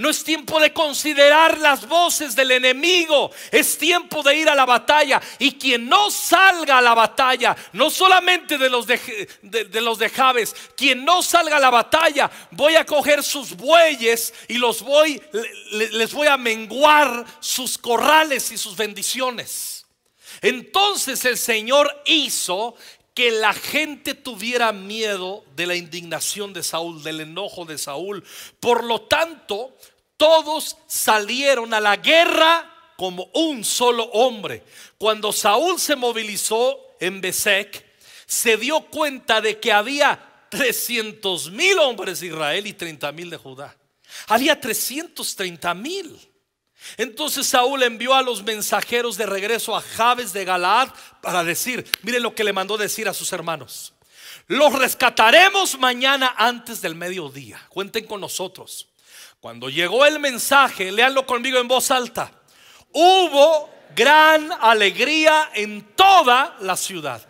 No 0.00 0.08
es 0.08 0.24
tiempo 0.24 0.58
de 0.58 0.72
considerar 0.72 1.58
las 1.58 1.86
voces 1.86 2.34
del 2.34 2.52
enemigo. 2.52 3.30
Es 3.50 3.76
tiempo 3.76 4.22
de 4.22 4.34
ir 4.34 4.48
a 4.48 4.54
la 4.54 4.64
batalla. 4.64 5.20
Y 5.38 5.52
quien 5.52 5.90
no 5.90 6.10
salga 6.10 6.78
a 6.78 6.80
la 6.80 6.94
batalla, 6.94 7.54
no 7.74 7.90
solamente 7.90 8.56
de 8.56 8.70
los 8.70 8.86
de, 8.86 9.68
los 9.82 9.98
de 9.98 10.08
Javes, 10.08 10.56
quien 10.74 11.04
no 11.04 11.20
salga 11.20 11.58
a 11.58 11.60
la 11.60 11.68
batalla, 11.68 12.30
voy 12.52 12.76
a 12.76 12.86
coger 12.86 13.22
sus 13.22 13.54
bueyes 13.54 14.32
y 14.48 14.54
los 14.54 14.80
voy, 14.80 15.20
les 15.72 16.14
voy 16.14 16.28
a 16.28 16.38
menguar 16.38 17.26
sus 17.38 17.76
corrales 17.76 18.50
y 18.52 18.56
sus 18.56 18.76
bendiciones. 18.76 19.84
Entonces 20.40 21.26
el 21.26 21.36
Señor 21.36 22.02
hizo 22.06 22.74
que 23.14 23.30
la 23.30 23.52
gente 23.52 24.14
tuviera 24.14 24.72
miedo 24.72 25.44
de 25.56 25.66
la 25.66 25.74
indignación 25.74 26.52
de 26.52 26.62
Saúl, 26.62 27.02
del 27.02 27.20
enojo 27.20 27.64
de 27.64 27.76
Saúl. 27.76 28.24
Por 28.60 28.84
lo 28.84 29.02
tanto, 29.02 29.76
todos 30.20 30.76
salieron 30.86 31.72
a 31.72 31.80
la 31.80 31.96
guerra 31.96 32.92
como 32.98 33.30
un 33.32 33.64
solo 33.64 34.04
hombre. 34.12 34.62
Cuando 34.98 35.32
Saúl 35.32 35.80
se 35.80 35.96
movilizó 35.96 36.78
en 37.00 37.22
Besek, 37.22 37.82
se 38.26 38.58
dio 38.58 38.82
cuenta 38.82 39.40
de 39.40 39.58
que 39.58 39.72
había 39.72 40.46
300 40.50 41.50
mil 41.52 41.78
hombres 41.78 42.20
de 42.20 42.26
Israel 42.26 42.66
y 42.66 42.74
30 42.74 43.12
mil 43.12 43.30
de 43.30 43.38
Judá. 43.38 43.74
Había 44.26 44.60
330 44.60 45.72
mil. 45.72 46.20
Entonces 46.98 47.46
Saúl 47.46 47.82
envió 47.82 48.12
a 48.12 48.20
los 48.20 48.42
mensajeros 48.42 49.16
de 49.16 49.24
regreso 49.24 49.74
a 49.74 49.80
Jabes 49.80 50.34
de 50.34 50.44
Galaad 50.44 50.90
para 51.22 51.44
decir, 51.44 51.90
miren 52.02 52.22
lo 52.22 52.34
que 52.34 52.44
le 52.44 52.52
mandó 52.52 52.76
decir 52.76 53.08
a 53.08 53.14
sus 53.14 53.32
hermanos. 53.32 53.94
Los 54.48 54.78
rescataremos 54.78 55.78
mañana 55.78 56.34
antes 56.36 56.82
del 56.82 56.94
mediodía. 56.94 57.58
Cuenten 57.70 58.06
con 58.06 58.20
nosotros. 58.20 58.89
Cuando 59.40 59.70
llegó 59.70 60.04
el 60.04 60.18
mensaje, 60.18 60.92
leanlo 60.92 61.24
conmigo 61.26 61.58
en 61.58 61.68
voz 61.68 61.90
alta. 61.90 62.30
Hubo 62.92 63.70
gran 63.94 64.50
alegría 64.60 65.50
en 65.54 65.94
toda 65.94 66.56
la 66.60 66.76
ciudad. 66.76 67.26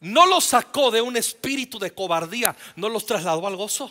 No 0.00 0.26
los 0.26 0.44
sacó 0.44 0.90
de 0.90 1.00
un 1.00 1.16
espíritu 1.16 1.78
de 1.78 1.94
cobardía, 1.94 2.54
no 2.76 2.88
los 2.88 3.06
trasladó 3.06 3.46
al 3.46 3.56
gozo. 3.56 3.90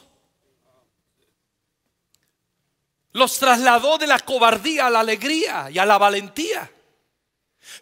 Los 3.13 3.37
trasladó 3.39 3.97
de 3.97 4.07
la 4.07 4.19
cobardía 4.19 4.87
a 4.87 4.89
la 4.89 4.99
alegría 4.99 5.69
y 5.71 5.79
a 5.79 5.85
la 5.85 5.97
valentía. 5.97 6.71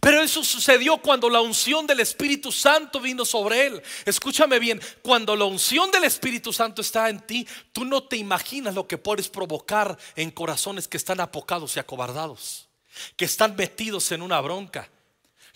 Pero 0.01 0.21
eso 0.21 0.43
sucedió 0.43 0.97
cuando 0.97 1.29
la 1.29 1.41
unción 1.41 1.87
del 1.87 1.99
Espíritu 1.99 2.51
Santo 2.51 2.99
vino 2.99 3.25
sobre 3.25 3.67
él. 3.67 3.81
Escúchame 4.05 4.59
bien, 4.59 4.81
cuando 5.01 5.35
la 5.35 5.45
unción 5.45 5.91
del 5.91 6.03
Espíritu 6.03 6.53
Santo 6.53 6.81
está 6.81 7.09
en 7.09 7.19
ti, 7.19 7.47
tú 7.73 7.85
no 7.85 8.03
te 8.03 8.17
imaginas 8.17 8.75
lo 8.75 8.87
que 8.87 8.97
puedes 8.97 9.27
provocar 9.27 9.97
en 10.15 10.31
corazones 10.31 10.87
que 10.87 10.97
están 10.97 11.19
apocados 11.19 11.75
y 11.75 11.79
acobardados, 11.79 12.67
que 13.15 13.25
están 13.25 13.55
metidos 13.55 14.11
en 14.11 14.21
una 14.21 14.39
bronca. 14.41 14.89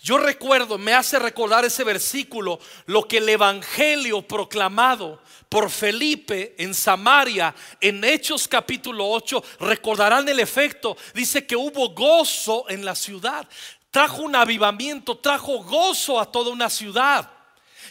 Yo 0.04 0.18
recuerdo, 0.18 0.76
me 0.76 0.92
hace 0.92 1.18
recordar 1.18 1.64
ese 1.64 1.82
versículo, 1.82 2.60
lo 2.84 3.08
que 3.08 3.16
el 3.16 3.28
Evangelio 3.30 4.20
proclamado 4.20 5.22
por 5.48 5.70
Felipe 5.70 6.54
en 6.58 6.74
Samaria, 6.74 7.54
en 7.80 8.04
Hechos 8.04 8.46
capítulo 8.46 9.08
8, 9.08 9.42
recordarán 9.60 10.28
el 10.28 10.40
efecto. 10.40 10.94
Dice 11.14 11.46
que 11.46 11.56
hubo 11.56 11.94
gozo 11.94 12.68
en 12.68 12.84
la 12.84 12.94
ciudad. 12.94 13.48
Trajo 13.94 14.22
un 14.22 14.34
avivamiento, 14.34 15.16
trajo 15.16 15.62
gozo 15.62 16.18
a 16.18 16.26
toda 16.26 16.50
una 16.50 16.68
ciudad. 16.68 17.30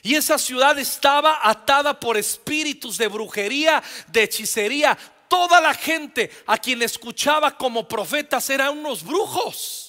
Y 0.02 0.16
esa 0.16 0.38
ciudad 0.38 0.78
estaba 0.78 1.40
atada 1.42 1.98
por 1.98 2.18
espíritus 2.18 2.98
de 2.98 3.08
brujería, 3.08 3.82
de 4.08 4.24
hechicería. 4.24 4.98
Toda 5.30 5.62
la 5.62 5.74
gente 5.74 6.30
a 6.46 6.58
quien 6.58 6.82
escuchaba 6.82 7.58
como 7.58 7.88
profetas 7.88 8.50
eran 8.50 8.78
unos 8.80 9.02
brujos 9.02 9.83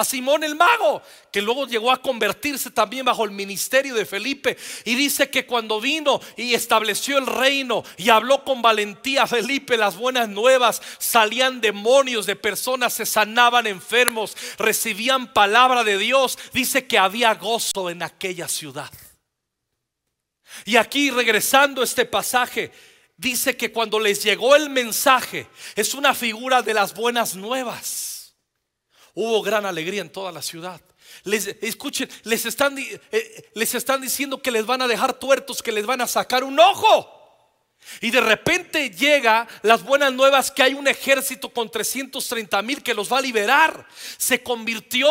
a 0.00 0.04
Simón 0.04 0.42
el 0.42 0.54
mago, 0.54 1.02
que 1.30 1.42
luego 1.42 1.66
llegó 1.66 1.92
a 1.92 2.00
convertirse 2.00 2.70
también 2.70 3.04
bajo 3.04 3.24
el 3.24 3.30
ministerio 3.30 3.94
de 3.94 4.06
Felipe. 4.06 4.56
Y 4.84 4.94
dice 4.94 5.30
que 5.30 5.46
cuando 5.46 5.80
vino 5.80 6.20
y 6.36 6.54
estableció 6.54 7.18
el 7.18 7.26
reino 7.26 7.84
y 7.96 8.10
habló 8.10 8.44
con 8.44 8.62
valentía 8.62 9.24
a 9.24 9.26
Felipe 9.26 9.76
las 9.76 9.96
buenas 9.96 10.28
nuevas, 10.28 10.82
salían 10.98 11.60
demonios 11.60 12.26
de 12.26 12.36
personas, 12.36 12.94
se 12.94 13.06
sanaban 13.06 13.66
enfermos, 13.66 14.36
recibían 14.58 15.32
palabra 15.32 15.84
de 15.84 15.98
Dios. 15.98 16.38
Dice 16.52 16.86
que 16.86 16.98
había 16.98 17.34
gozo 17.34 17.90
en 17.90 18.02
aquella 18.02 18.48
ciudad. 18.48 18.90
Y 20.64 20.76
aquí 20.76 21.10
regresando 21.10 21.80
a 21.80 21.84
este 21.84 22.04
pasaje, 22.04 22.72
dice 23.16 23.56
que 23.56 23.70
cuando 23.70 24.00
les 24.00 24.22
llegó 24.22 24.56
el 24.56 24.70
mensaje, 24.70 25.46
es 25.76 25.94
una 25.94 26.14
figura 26.14 26.62
de 26.62 26.74
las 26.74 26.94
buenas 26.94 27.36
nuevas 27.36 28.09
hubo 29.14 29.42
gran 29.42 29.66
alegría 29.66 30.00
en 30.00 30.10
toda 30.10 30.32
la 30.32 30.42
ciudad. 30.42 30.80
Les, 31.24 31.46
escuchen, 31.60 32.08
les 32.24 32.46
están, 32.46 32.76
eh, 32.78 33.50
les 33.54 33.74
están 33.74 34.00
diciendo 34.00 34.40
que 34.40 34.50
les 34.50 34.64
van 34.64 34.82
a 34.82 34.88
dejar 34.88 35.14
tuertos, 35.14 35.62
que 35.62 35.72
les 35.72 35.86
van 35.86 36.00
a 36.00 36.06
sacar 36.06 36.44
un 36.44 36.58
ojo. 36.58 37.16
Y 38.00 38.10
de 38.10 38.20
repente 38.20 38.90
llega 38.90 39.48
las 39.62 39.82
buenas 39.82 40.12
nuevas 40.12 40.50
que 40.50 40.62
hay 40.62 40.74
un 40.74 40.86
ejército 40.86 41.48
con 41.48 41.70
330 41.70 42.62
mil 42.62 42.82
que 42.82 42.94
los 42.94 43.12
va 43.12 43.18
a 43.18 43.22
liberar. 43.22 43.86
Se 44.16 44.42
convirtió 44.42 45.08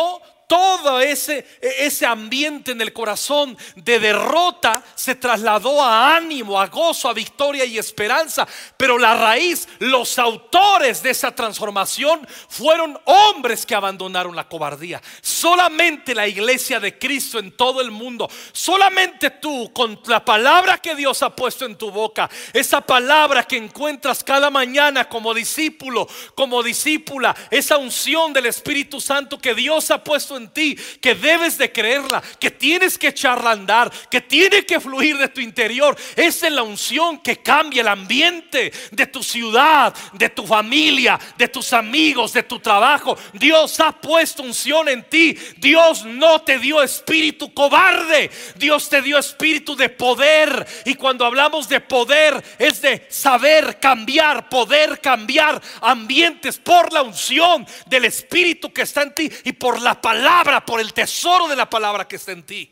todo 0.50 1.00
ese, 1.00 1.46
ese 1.60 2.04
ambiente 2.04 2.72
en 2.72 2.80
el 2.80 2.92
corazón 2.92 3.56
de 3.76 4.00
derrota 4.00 4.82
se 4.96 5.14
trasladó 5.14 5.80
a 5.80 6.16
ánimo, 6.16 6.60
a 6.60 6.66
gozo, 6.66 7.08
a 7.08 7.12
victoria 7.12 7.64
y 7.64 7.78
esperanza. 7.78 8.48
Pero 8.76 8.98
la 8.98 9.14
raíz, 9.14 9.68
los 9.78 10.18
autores 10.18 11.04
de 11.04 11.10
esa 11.10 11.32
transformación 11.36 12.26
fueron 12.48 12.98
hombres 13.04 13.64
que 13.64 13.76
abandonaron 13.76 14.34
la 14.34 14.48
cobardía. 14.48 15.00
Solamente 15.20 16.16
la 16.16 16.26
iglesia 16.26 16.80
de 16.80 16.98
Cristo 16.98 17.38
en 17.38 17.52
todo 17.52 17.80
el 17.80 17.92
mundo, 17.92 18.28
solamente 18.50 19.30
tú 19.30 19.72
con 19.72 20.00
la 20.06 20.24
palabra 20.24 20.78
que 20.78 20.96
Dios 20.96 21.22
ha 21.22 21.30
puesto 21.36 21.64
en 21.64 21.78
tu 21.78 21.92
boca, 21.92 22.28
esa 22.52 22.80
palabra 22.80 23.44
que 23.44 23.56
encuentras 23.56 24.24
cada 24.24 24.50
mañana 24.50 25.08
como 25.08 25.32
discípulo, 25.32 26.08
como 26.34 26.60
discípula, 26.60 27.36
esa 27.52 27.76
unción 27.76 28.32
del 28.32 28.46
Espíritu 28.46 29.00
Santo 29.00 29.38
que 29.38 29.54
Dios 29.54 29.92
ha 29.92 30.02
puesto 30.02 30.39
en 30.39 30.39
en 30.40 30.52
ti 30.52 30.76
que 31.00 31.14
debes 31.14 31.58
de 31.58 31.70
creerla, 31.70 32.22
que 32.38 32.50
tienes 32.50 32.98
que 32.98 33.08
echarla 33.08 33.50
a 33.50 33.52
andar, 33.54 33.90
que 34.10 34.20
tiene 34.20 34.64
que 34.64 34.80
fluir 34.80 35.16
de 35.18 35.28
tu 35.28 35.40
interior. 35.40 35.96
Esa 36.16 36.46
es 36.46 36.52
la 36.52 36.62
unción 36.62 37.18
que 37.18 37.36
cambia 37.36 37.82
el 37.82 37.88
ambiente 37.88 38.72
de 38.90 39.06
tu 39.06 39.22
ciudad, 39.22 39.94
de 40.12 40.28
tu 40.28 40.46
familia, 40.46 41.18
de 41.36 41.48
tus 41.48 41.72
amigos, 41.72 42.32
de 42.32 42.42
tu 42.42 42.58
trabajo. 42.58 43.16
Dios 43.32 43.78
ha 43.80 43.92
puesto 43.92 44.42
unción 44.42 44.88
en 44.88 45.04
ti. 45.04 45.36
Dios 45.56 46.04
no 46.04 46.42
te 46.42 46.58
dio 46.58 46.82
espíritu 46.82 47.52
cobarde. 47.52 48.30
Dios 48.56 48.88
te 48.88 49.02
dio 49.02 49.18
espíritu 49.18 49.76
de 49.76 49.88
poder. 49.88 50.66
Y 50.84 50.94
cuando 50.94 51.24
hablamos 51.24 51.68
de 51.68 51.80
poder 51.80 52.42
es 52.58 52.82
de 52.82 53.06
saber 53.08 53.78
cambiar, 53.78 54.48
poder 54.48 55.00
cambiar 55.00 55.60
ambientes 55.80 56.58
por 56.58 56.92
la 56.92 57.02
unción 57.02 57.66
del 57.86 58.04
espíritu 58.04 58.72
que 58.72 58.82
está 58.82 59.02
en 59.02 59.14
ti 59.14 59.30
y 59.44 59.52
por 59.52 59.80
la 59.80 60.00
palabra, 60.00 60.29
por 60.64 60.80
el 60.80 60.92
tesoro 60.92 61.48
de 61.48 61.56
la 61.56 61.68
palabra 61.68 62.06
que 62.06 62.16
está 62.16 62.32
en 62.32 62.44
ti. 62.44 62.70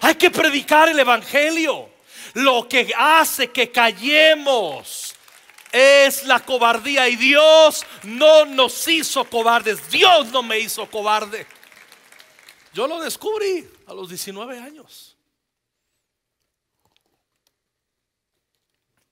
Hay 0.00 0.16
que 0.16 0.30
predicar 0.30 0.88
el 0.88 0.98
evangelio. 0.98 1.88
Lo 2.34 2.68
que 2.68 2.92
hace 2.96 3.50
que 3.50 3.70
callemos 3.70 5.14
es 5.72 6.24
la 6.24 6.40
cobardía 6.40 7.08
y 7.08 7.16
Dios 7.16 7.84
no 8.02 8.44
nos 8.44 8.86
hizo 8.88 9.24
cobardes. 9.24 9.90
Dios 9.90 10.26
no 10.28 10.42
me 10.42 10.58
hizo 10.58 10.90
cobarde. 10.90 11.46
Yo 12.74 12.86
lo 12.86 13.00
descubrí 13.00 13.68
a 13.86 13.94
los 13.94 14.08
19 14.08 14.58
años. 14.58 15.16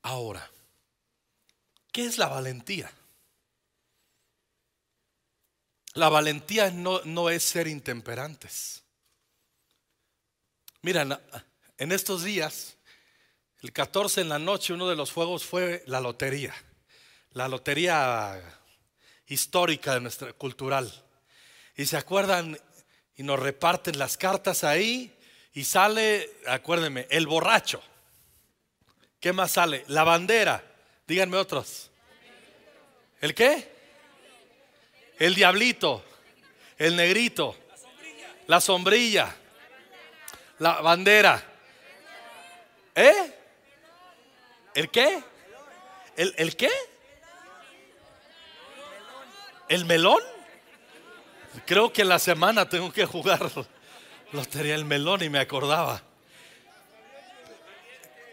Ahora, 0.02 0.50
¿qué 1.90 2.04
es 2.04 2.18
la 2.18 2.28
valentía? 2.28 2.92
La 5.96 6.10
valentía 6.10 6.70
no, 6.70 7.30
es 7.30 7.42
ser 7.42 7.66
intemperantes. 7.66 8.82
Miren, 10.82 11.16
en 11.78 11.90
estos 11.90 12.22
días, 12.22 12.76
el 13.62 13.72
14 13.72 14.20
en 14.20 14.28
la 14.28 14.38
noche, 14.38 14.74
uno 14.74 14.90
de 14.90 14.94
los 14.94 15.10
juegos 15.10 15.46
fue 15.46 15.82
la 15.86 16.02
lotería. 16.02 16.54
La 17.32 17.48
lotería 17.48 18.42
histórica 19.26 19.94
de 19.94 20.02
nuestra 20.02 20.34
cultural. 20.34 20.92
Y 21.74 21.86
se 21.86 21.96
acuerdan 21.96 22.60
y 23.16 23.22
nos 23.22 23.40
reparten 23.40 23.98
las 23.98 24.18
cartas 24.18 24.64
ahí 24.64 25.18
y 25.54 25.64
sale, 25.64 26.30
acuérdenme, 26.46 27.06
el 27.08 27.26
borracho. 27.26 27.82
¿Qué 29.18 29.32
más 29.32 29.52
sale? 29.52 29.82
La 29.88 30.04
bandera. 30.04 30.62
Díganme 31.06 31.38
otros. 31.38 31.90
¿El 33.22 33.34
qué? 33.34 33.75
El 35.18 35.34
diablito. 35.34 36.04
El 36.78 36.96
negrito. 36.96 37.56
La 38.46 38.60
sombrilla. 38.60 39.34
La 40.58 40.80
bandera. 40.80 41.42
¿Eh? 42.94 43.34
¿El 44.74 44.90
qué? 44.90 45.22
¿El, 46.16 46.34
el 46.36 46.56
qué? 46.56 46.70
¿El 49.68 49.84
melón? 49.84 50.22
Creo 51.64 51.92
que 51.92 52.02
en 52.02 52.08
la 52.08 52.18
semana 52.18 52.68
tengo 52.68 52.92
que 52.92 53.04
jugar 53.04 53.50
lotería 54.32 54.74
el 54.74 54.84
melón 54.84 55.22
y 55.22 55.28
me 55.28 55.38
acordaba. 55.38 56.02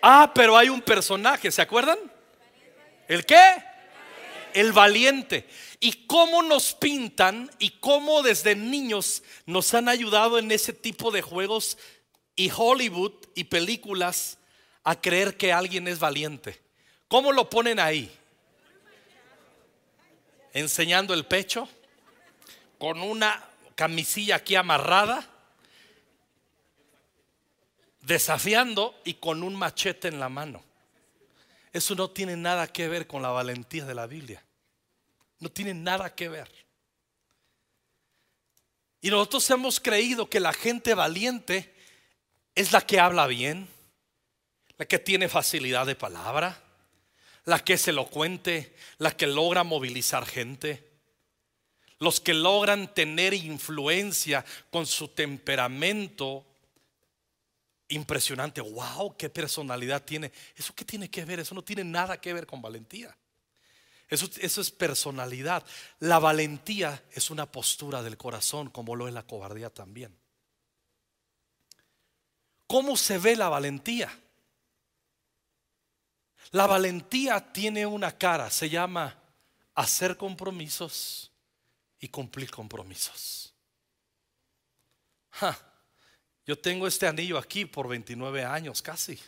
Ah, 0.01 0.31
pero 0.35 0.57
hay 0.57 0.69
un 0.69 0.81
personaje, 0.81 1.49
¿se 1.49 1.61
acuerdan? 1.61 1.97
¿El 3.07 3.25
qué? 3.25 3.63
El 4.53 4.71
valiente. 4.71 5.47
Y 5.79 6.05
cómo 6.05 6.41
nos 6.41 6.73
pintan 6.73 7.51
y 7.59 7.71
cómo 7.71 8.21
desde 8.21 8.55
niños 8.55 9.23
nos 9.45 9.73
han 9.73 9.89
ayudado 9.89 10.39
en 10.39 10.51
ese 10.51 10.73
tipo 10.73 11.11
de 11.11 11.21
juegos 11.21 11.77
y 12.35 12.51
Hollywood 12.55 13.13
y 13.35 13.45
películas 13.45 14.37
a 14.83 14.99
creer 14.99 15.37
que 15.37 15.53
alguien 15.53 15.87
es 15.87 15.99
valiente. 15.99 16.61
¿Cómo 17.07 17.31
lo 17.31 17.49
ponen 17.49 17.79
ahí? 17.79 18.11
Enseñando 20.53 21.13
el 21.13 21.25
pecho, 21.25 21.67
con 22.77 23.01
una 23.01 23.43
camisilla 23.75 24.35
aquí 24.37 24.55
amarrada 24.55 25.29
desafiando 28.03 28.99
y 29.03 29.15
con 29.15 29.43
un 29.43 29.55
machete 29.55 30.09
en 30.09 30.19
la 30.19 30.29
mano. 30.29 30.63
Eso 31.73 31.95
no 31.95 32.11
tiene 32.11 32.37
nada 32.37 32.67
que 32.67 32.87
ver 32.87 33.07
con 33.07 33.23
la 33.23 33.29
valentía 33.29 33.83
de 33.83 33.95
la 33.95 34.05
Biblia. 34.05 34.45
No 35.39 35.49
tiene 35.49 35.73
nada 35.73 36.13
que 36.13 36.29
ver. 36.29 36.49
Y 39.01 39.09
nosotros 39.09 39.49
hemos 39.49 39.79
creído 39.79 40.29
que 40.29 40.39
la 40.39 40.53
gente 40.53 40.93
valiente 40.93 41.73
es 42.55 42.71
la 42.71 42.81
que 42.81 42.99
habla 42.99 43.25
bien, 43.25 43.67
la 44.77 44.85
que 44.85 44.99
tiene 44.99 45.27
facilidad 45.27 45.87
de 45.87 45.95
palabra, 45.95 46.61
la 47.45 47.59
que 47.59 47.73
es 47.73 47.87
elocuente, 47.87 48.75
la 48.99 49.11
que 49.11 49.27
logra 49.27 49.63
movilizar 49.63 50.25
gente, 50.25 50.87
los 51.97 52.19
que 52.19 52.33
logran 52.33 52.93
tener 52.93 53.33
influencia 53.33 54.45
con 54.69 54.85
su 54.85 55.07
temperamento 55.07 56.45
impresionante. 57.93 58.61
Wow, 58.61 59.15
qué 59.17 59.29
personalidad 59.29 60.03
tiene. 60.03 60.31
¿Eso 60.55 60.73
qué 60.75 60.85
tiene 60.85 61.09
que 61.09 61.25
ver? 61.25 61.39
Eso 61.39 61.55
no 61.55 61.63
tiene 61.63 61.83
nada 61.83 62.19
que 62.19 62.33
ver 62.33 62.45
con 62.45 62.61
valentía. 62.61 63.15
Eso, 64.09 64.29
eso, 64.39 64.61
es 64.61 64.69
personalidad. 64.69 65.65
La 65.99 66.19
valentía 66.19 67.03
es 67.11 67.29
una 67.29 67.51
postura 67.51 68.03
del 68.03 68.17
corazón, 68.17 68.69
como 68.69 68.95
lo 68.95 69.07
es 69.07 69.13
la 69.13 69.23
cobardía 69.23 69.69
también. 69.69 70.15
¿Cómo 72.67 72.97
se 72.97 73.17
ve 73.17 73.35
la 73.35 73.49
valentía? 73.49 74.11
La 76.51 76.67
valentía 76.67 77.51
tiene 77.53 77.85
una 77.85 78.17
cara, 78.17 78.49
se 78.49 78.69
llama 78.69 79.17
hacer 79.75 80.17
compromisos 80.17 81.31
y 81.99 82.09
cumplir 82.09 82.51
compromisos. 82.51 83.53
Yo 86.45 86.57
tengo 86.57 86.87
este 86.87 87.07
anillo 87.07 87.37
aquí 87.37 87.65
por 87.65 87.87
29 87.87 88.43
años 88.43 88.81
casi. 88.81 89.19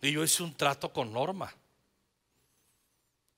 Y 0.00 0.12
yo 0.12 0.22
hice 0.22 0.42
un 0.42 0.54
trato 0.54 0.92
con 0.92 1.12
Norma. 1.12 1.52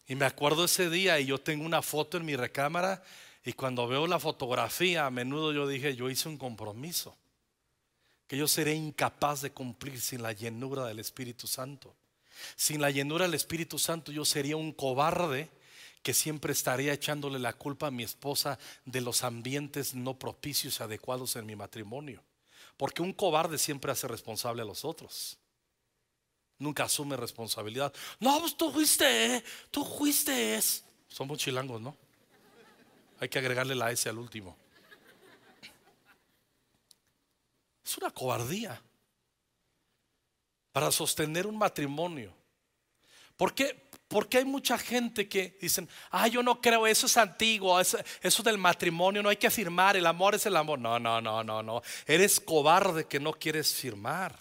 Y 0.06 0.14
me 0.14 0.26
acuerdo 0.26 0.64
ese 0.64 0.90
día 0.90 1.20
y 1.20 1.26
yo 1.26 1.40
tengo 1.40 1.64
una 1.64 1.82
foto 1.82 2.16
en 2.16 2.24
mi 2.24 2.36
recámara 2.36 3.02
y 3.44 3.52
cuando 3.52 3.86
veo 3.86 4.06
la 4.06 4.18
fotografía 4.18 5.06
a 5.06 5.10
menudo 5.10 5.52
yo 5.52 5.66
dije, 5.66 5.94
yo 5.94 6.10
hice 6.10 6.28
un 6.28 6.36
compromiso 6.36 7.16
que 8.26 8.36
yo 8.36 8.46
seré 8.46 8.74
incapaz 8.74 9.40
de 9.40 9.50
cumplir 9.50 10.00
sin 10.00 10.22
la 10.22 10.32
llenura 10.32 10.86
del 10.86 11.00
Espíritu 11.00 11.46
Santo. 11.46 11.94
Sin 12.54 12.80
la 12.80 12.90
llenura 12.90 13.24
del 13.24 13.34
Espíritu 13.34 13.78
Santo 13.78 14.12
yo 14.12 14.24
sería 14.24 14.56
un 14.56 14.72
cobarde 14.72 15.48
que 16.02 16.14
siempre 16.14 16.52
estaría 16.52 16.92
echándole 16.92 17.38
la 17.38 17.52
culpa 17.52 17.88
a 17.88 17.90
mi 17.90 18.02
esposa 18.02 18.58
de 18.84 19.00
los 19.00 19.22
ambientes 19.22 19.94
no 19.94 20.18
propicios 20.18 20.80
y 20.80 20.82
adecuados 20.82 21.36
en 21.36 21.46
mi 21.46 21.56
matrimonio. 21.56 22.22
Porque 22.76 23.02
un 23.02 23.12
cobarde 23.12 23.58
siempre 23.58 23.92
hace 23.92 24.08
responsable 24.08 24.62
a 24.62 24.64
los 24.64 24.84
otros. 24.84 25.36
Nunca 26.58 26.84
asume 26.84 27.16
responsabilidad. 27.16 27.92
No, 28.18 28.40
pues 28.40 28.56
tú 28.56 28.70
fuiste, 28.70 29.44
tú 29.70 29.84
fuiste. 29.84 30.58
Somos 31.08 31.38
chilangos, 31.38 31.80
¿no? 31.80 31.96
Hay 33.18 33.28
que 33.28 33.38
agregarle 33.38 33.74
la 33.74 33.90
S 33.90 34.08
al 34.08 34.18
último. 34.18 34.56
Es 37.84 37.98
una 37.98 38.10
cobardía 38.10 38.80
para 40.72 40.90
sostener 40.90 41.46
un 41.46 41.58
matrimonio. 41.58 42.32
¿Por 43.36 43.54
qué? 43.54 43.89
Porque 44.10 44.38
hay 44.38 44.44
mucha 44.44 44.76
gente 44.76 45.28
que 45.28 45.56
dicen, 45.60 45.88
ah, 46.10 46.26
yo 46.26 46.42
no 46.42 46.60
creo, 46.60 46.84
eso 46.84 47.06
es 47.06 47.16
antiguo, 47.16 47.78
eso, 47.78 47.96
eso, 48.20 48.42
del 48.42 48.58
matrimonio 48.58 49.22
no 49.22 49.28
hay 49.28 49.36
que 49.36 49.50
firmar, 49.50 49.96
el 49.96 50.04
amor 50.04 50.34
es 50.34 50.44
el 50.46 50.56
amor. 50.56 50.80
No, 50.80 50.98
no, 50.98 51.20
no, 51.20 51.44
no, 51.44 51.62
no. 51.62 51.80
Eres 52.08 52.40
cobarde 52.40 53.06
que 53.06 53.20
no 53.20 53.32
quieres 53.32 53.72
firmar. 53.72 54.36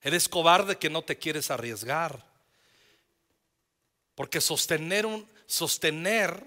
Eres 0.00 0.28
cobarde 0.28 0.78
que 0.78 0.88
no 0.88 1.02
te 1.02 1.18
quieres 1.18 1.50
arriesgar. 1.50 2.24
Porque 4.14 4.40
sostener, 4.40 5.06
un, 5.06 5.28
sostener 5.46 6.40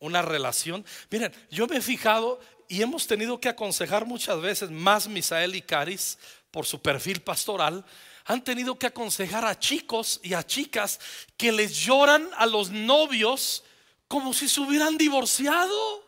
una 0.00 0.20
relación, 0.20 0.84
miren, 1.08 1.32
yo 1.50 1.66
me 1.66 1.78
he 1.78 1.80
fijado 1.80 2.38
y 2.68 2.82
hemos 2.82 3.06
tenido 3.06 3.40
que 3.40 3.48
aconsejar 3.48 4.04
muchas 4.04 4.38
veces, 4.42 4.70
más 4.70 5.08
Misael 5.08 5.54
y 5.54 5.62
Caris, 5.62 6.18
por 6.50 6.66
su 6.66 6.82
perfil 6.82 7.22
pastoral, 7.22 7.86
han 8.30 8.44
tenido 8.44 8.78
que 8.78 8.86
aconsejar 8.86 9.44
a 9.44 9.58
chicos 9.58 10.20
y 10.22 10.34
a 10.34 10.46
chicas 10.46 11.00
que 11.36 11.50
les 11.50 11.76
lloran 11.76 12.30
a 12.36 12.46
los 12.46 12.70
novios 12.70 13.64
como 14.06 14.32
si 14.32 14.48
se 14.48 14.60
hubieran 14.60 14.96
divorciado. 14.96 16.06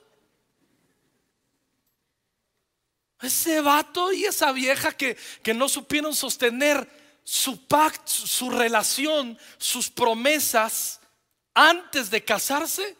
Ese 3.20 3.60
vato 3.60 4.12
y 4.12 4.24
esa 4.24 4.52
vieja 4.52 4.92
que, 4.92 5.16
que 5.42 5.52
no 5.52 5.68
supieron 5.68 6.14
sostener 6.14 6.88
su 7.24 7.66
pacto, 7.66 8.12
su 8.12 8.50
relación, 8.50 9.36
sus 9.58 9.90
promesas 9.90 11.00
antes 11.54 12.08
de 12.08 12.24
casarse, 12.24 12.96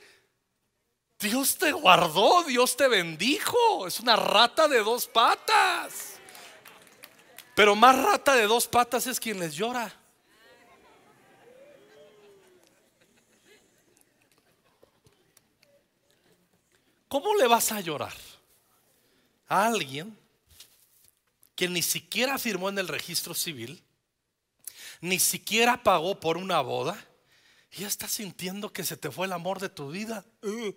Dios 1.21 1.59
te 1.59 1.71
guardó, 1.71 2.43
Dios 2.43 2.77
te 2.77 2.89
bendijo. 2.89 3.87
Es 3.87 4.01
una 4.01 4.17
rata 4.17 4.67
de 4.67 4.83
dos 4.83 5.07
patas. 5.07 6.12
Pero 7.55 7.77
más 7.77 7.97
rata 8.03 8.35
de 8.35 8.47
dos 8.47 8.67
patas 8.67 9.07
es 9.07 9.21
quien 9.21 9.39
les 9.39 9.55
llora. 9.55 9.93
¿Cómo 17.09 17.35
le 17.35 17.47
vas 17.47 17.71
a 17.73 17.81
llorar 17.83 18.15
a 19.47 19.67
alguien 19.67 20.17
que 21.55 21.69
ni 21.69 21.83
siquiera 21.83 22.39
firmó 22.39 22.71
en 22.71 22.79
el 22.79 22.89
registro 22.89 23.35
civil, 23.35 23.85
ni 25.03 25.19
siquiera 25.19 25.83
pagó 25.83 26.19
por 26.19 26.39
una 26.39 26.63
boda, 26.63 26.97
y 27.71 27.83
ya 27.83 27.87
estás 27.87 28.13
sintiendo 28.13 28.73
que 28.73 28.83
se 28.83 28.97
te 28.97 29.11
fue 29.11 29.27
el 29.27 29.33
amor 29.33 29.61
de 29.61 29.69
tu 29.69 29.91
vida? 29.91 30.25
Eh, 30.41 30.75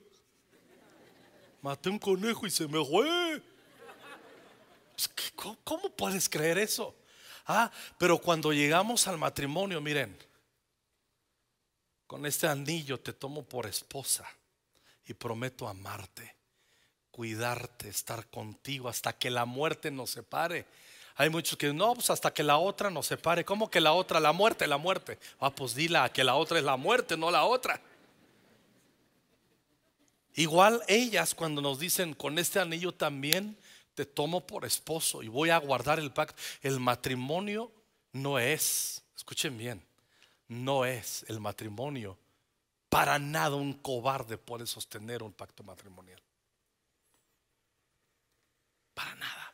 maté 1.61 1.89
un 1.89 1.99
conejo 1.99 2.45
y 2.45 2.51
se 2.51 2.67
me 2.67 2.83
fue. 2.83 3.41
¿Cómo 5.63 5.89
puedes 5.95 6.29
creer 6.29 6.57
eso? 6.57 6.95
Ah, 7.47 7.71
pero 7.97 8.17
cuando 8.17 8.51
llegamos 8.51 9.07
al 9.07 9.17
matrimonio, 9.17 9.79
miren, 9.79 10.17
con 12.07 12.25
este 12.25 12.47
anillo 12.47 12.99
te 12.99 13.13
tomo 13.13 13.43
por 13.43 13.65
esposa 13.67 14.27
y 15.05 15.13
prometo 15.13 15.67
amarte, 15.67 16.35
cuidarte, 17.11 17.89
estar 17.89 18.27
contigo 18.27 18.89
hasta 18.89 19.13
que 19.13 19.29
la 19.29 19.45
muerte 19.45 19.91
nos 19.91 20.11
separe. 20.11 20.65
Hay 21.17 21.29
muchos 21.29 21.57
que 21.57 21.71
no, 21.71 21.93
pues 21.93 22.09
hasta 22.09 22.33
que 22.33 22.43
la 22.43 22.57
otra 22.57 22.89
nos 22.89 23.07
separe. 23.07 23.45
¿Cómo 23.45 23.69
que 23.69 23.79
la 23.79 23.93
otra? 23.93 24.19
La 24.19 24.33
muerte, 24.33 24.67
la 24.67 24.77
muerte. 24.77 25.17
Ah, 25.39 25.49
pues 25.49 25.75
dila 25.75 26.11
que 26.11 26.23
la 26.23 26.35
otra 26.35 26.57
es 26.57 26.65
la 26.65 26.75
muerte, 26.75 27.15
no 27.15 27.31
la 27.31 27.45
otra. 27.45 27.79
Igual 30.33 30.83
ellas 30.87 31.33
cuando 31.33 31.61
nos 31.61 31.79
dicen 31.79 32.13
con 32.13 32.37
este 32.37 32.59
anillo 32.59 32.91
también 32.91 33.57
te 33.95 34.05
tomo 34.05 34.45
por 34.45 34.65
esposo 34.65 35.23
y 35.23 35.27
voy 35.27 35.49
a 35.49 35.57
guardar 35.57 35.99
el 35.99 36.11
pacto. 36.11 36.41
El 36.61 36.79
matrimonio 36.79 37.71
no 38.11 38.37
es, 38.37 39.03
escuchen 39.15 39.57
bien, 39.57 39.83
no 40.47 40.85
es 40.85 41.25
el 41.27 41.39
matrimonio 41.39 42.17
para 42.95 43.19
nada 43.19 43.57
un 43.57 43.73
cobarde 43.73 44.37
puede 44.37 44.65
sostener 44.65 45.21
un 45.21 45.33
pacto 45.33 45.63
matrimonial. 45.63 46.21
Para 48.93 49.13
nada. 49.15 49.53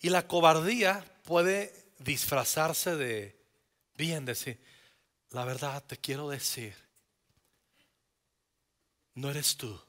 Y 0.00 0.10
la 0.10 0.28
cobardía 0.28 1.02
puede 1.24 1.94
disfrazarse 1.98 2.94
de 2.96 3.42
bien 3.94 4.26
decir, 4.26 4.62
la 5.30 5.46
verdad 5.46 5.82
te 5.82 5.96
quiero 5.96 6.28
decir, 6.28 6.76
no 9.14 9.30
eres 9.30 9.56
tú, 9.56 9.80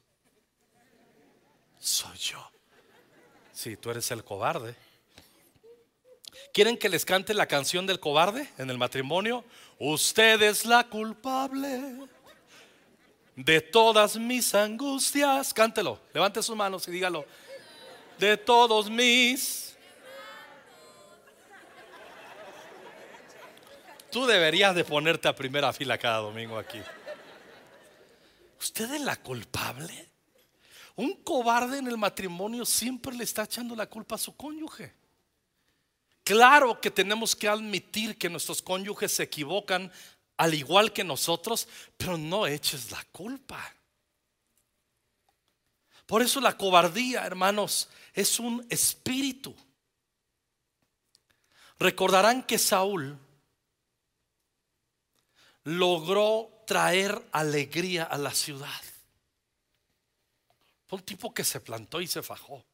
soy 1.79 2.17
yo. 2.17 2.51
Si 3.53 3.75
tú 3.77 3.89
eres 3.91 4.09
el 4.11 4.23
cobarde. 4.23 4.75
¿Quieren 6.53 6.77
que 6.77 6.89
les 6.89 7.05
cante 7.05 7.33
la 7.33 7.45
canción 7.45 7.85
del 7.85 7.99
cobarde 7.99 8.49
en 8.57 8.69
el 8.69 8.77
matrimonio? 8.77 9.43
Usted 9.79 10.41
es 10.41 10.65
la 10.65 10.83
culpable 10.85 12.07
de 13.35 13.61
todas 13.61 14.17
mis 14.17 14.53
angustias. 14.55 15.53
Cántelo, 15.53 15.99
levante 16.13 16.41
sus 16.41 16.55
manos 16.55 16.87
y 16.87 16.91
dígalo. 16.91 17.25
De 18.17 18.37
todos 18.37 18.89
mis. 18.89 19.75
Tú 24.11 24.25
deberías 24.25 24.73
de 24.73 24.83
ponerte 24.83 25.27
a 25.27 25.35
primera 25.35 25.71
fila 25.73 25.97
cada 25.97 26.17
domingo 26.17 26.57
aquí. 26.57 26.81
¿Usted 28.59 28.95
es 28.95 29.01
la 29.01 29.15
culpable? 29.17 30.06
Un 30.97 31.13
cobarde 31.23 31.77
en 31.77 31.87
el 31.87 31.97
matrimonio 31.97 32.65
siempre 32.65 33.15
le 33.15 33.23
está 33.23 33.43
echando 33.43 33.75
la 33.75 33.87
culpa 33.87 34.15
a 34.15 34.17
su 34.17 34.35
cónyuge. 34.35 34.93
Claro 36.23 36.81
que 36.81 36.89
tenemos 36.89 37.35
que 37.35 37.47
admitir 37.47 38.17
que 38.17 38.29
nuestros 38.29 38.61
cónyuges 38.63 39.13
se 39.13 39.23
equivocan 39.23 39.91
al 40.37 40.55
igual 40.55 40.91
que 40.91 41.03
nosotros, 41.03 41.67
pero 41.97 42.17
no 42.17 42.47
eches 42.47 42.91
la 42.91 43.03
culpa. 43.11 43.73
Por 46.07 46.23
eso 46.23 46.41
la 46.41 46.57
cobardía, 46.57 47.25
hermanos, 47.25 47.89
es 48.13 48.39
un 48.39 48.65
espíritu. 48.69 49.55
Recordarán 51.77 52.41
que 52.41 52.57
Saúl 52.57 53.19
logró 55.63 56.63
traer 56.65 57.21
alegría 57.31 58.03
a 58.03 58.17
la 58.17 58.33
ciudad. 58.33 58.81
Fue 60.87 60.99
un 60.99 61.05
tipo 61.05 61.33
que 61.33 61.43
se 61.43 61.59
plantó 61.59 62.01
y 62.01 62.07
se 62.07 62.23
fajó. 62.23 62.65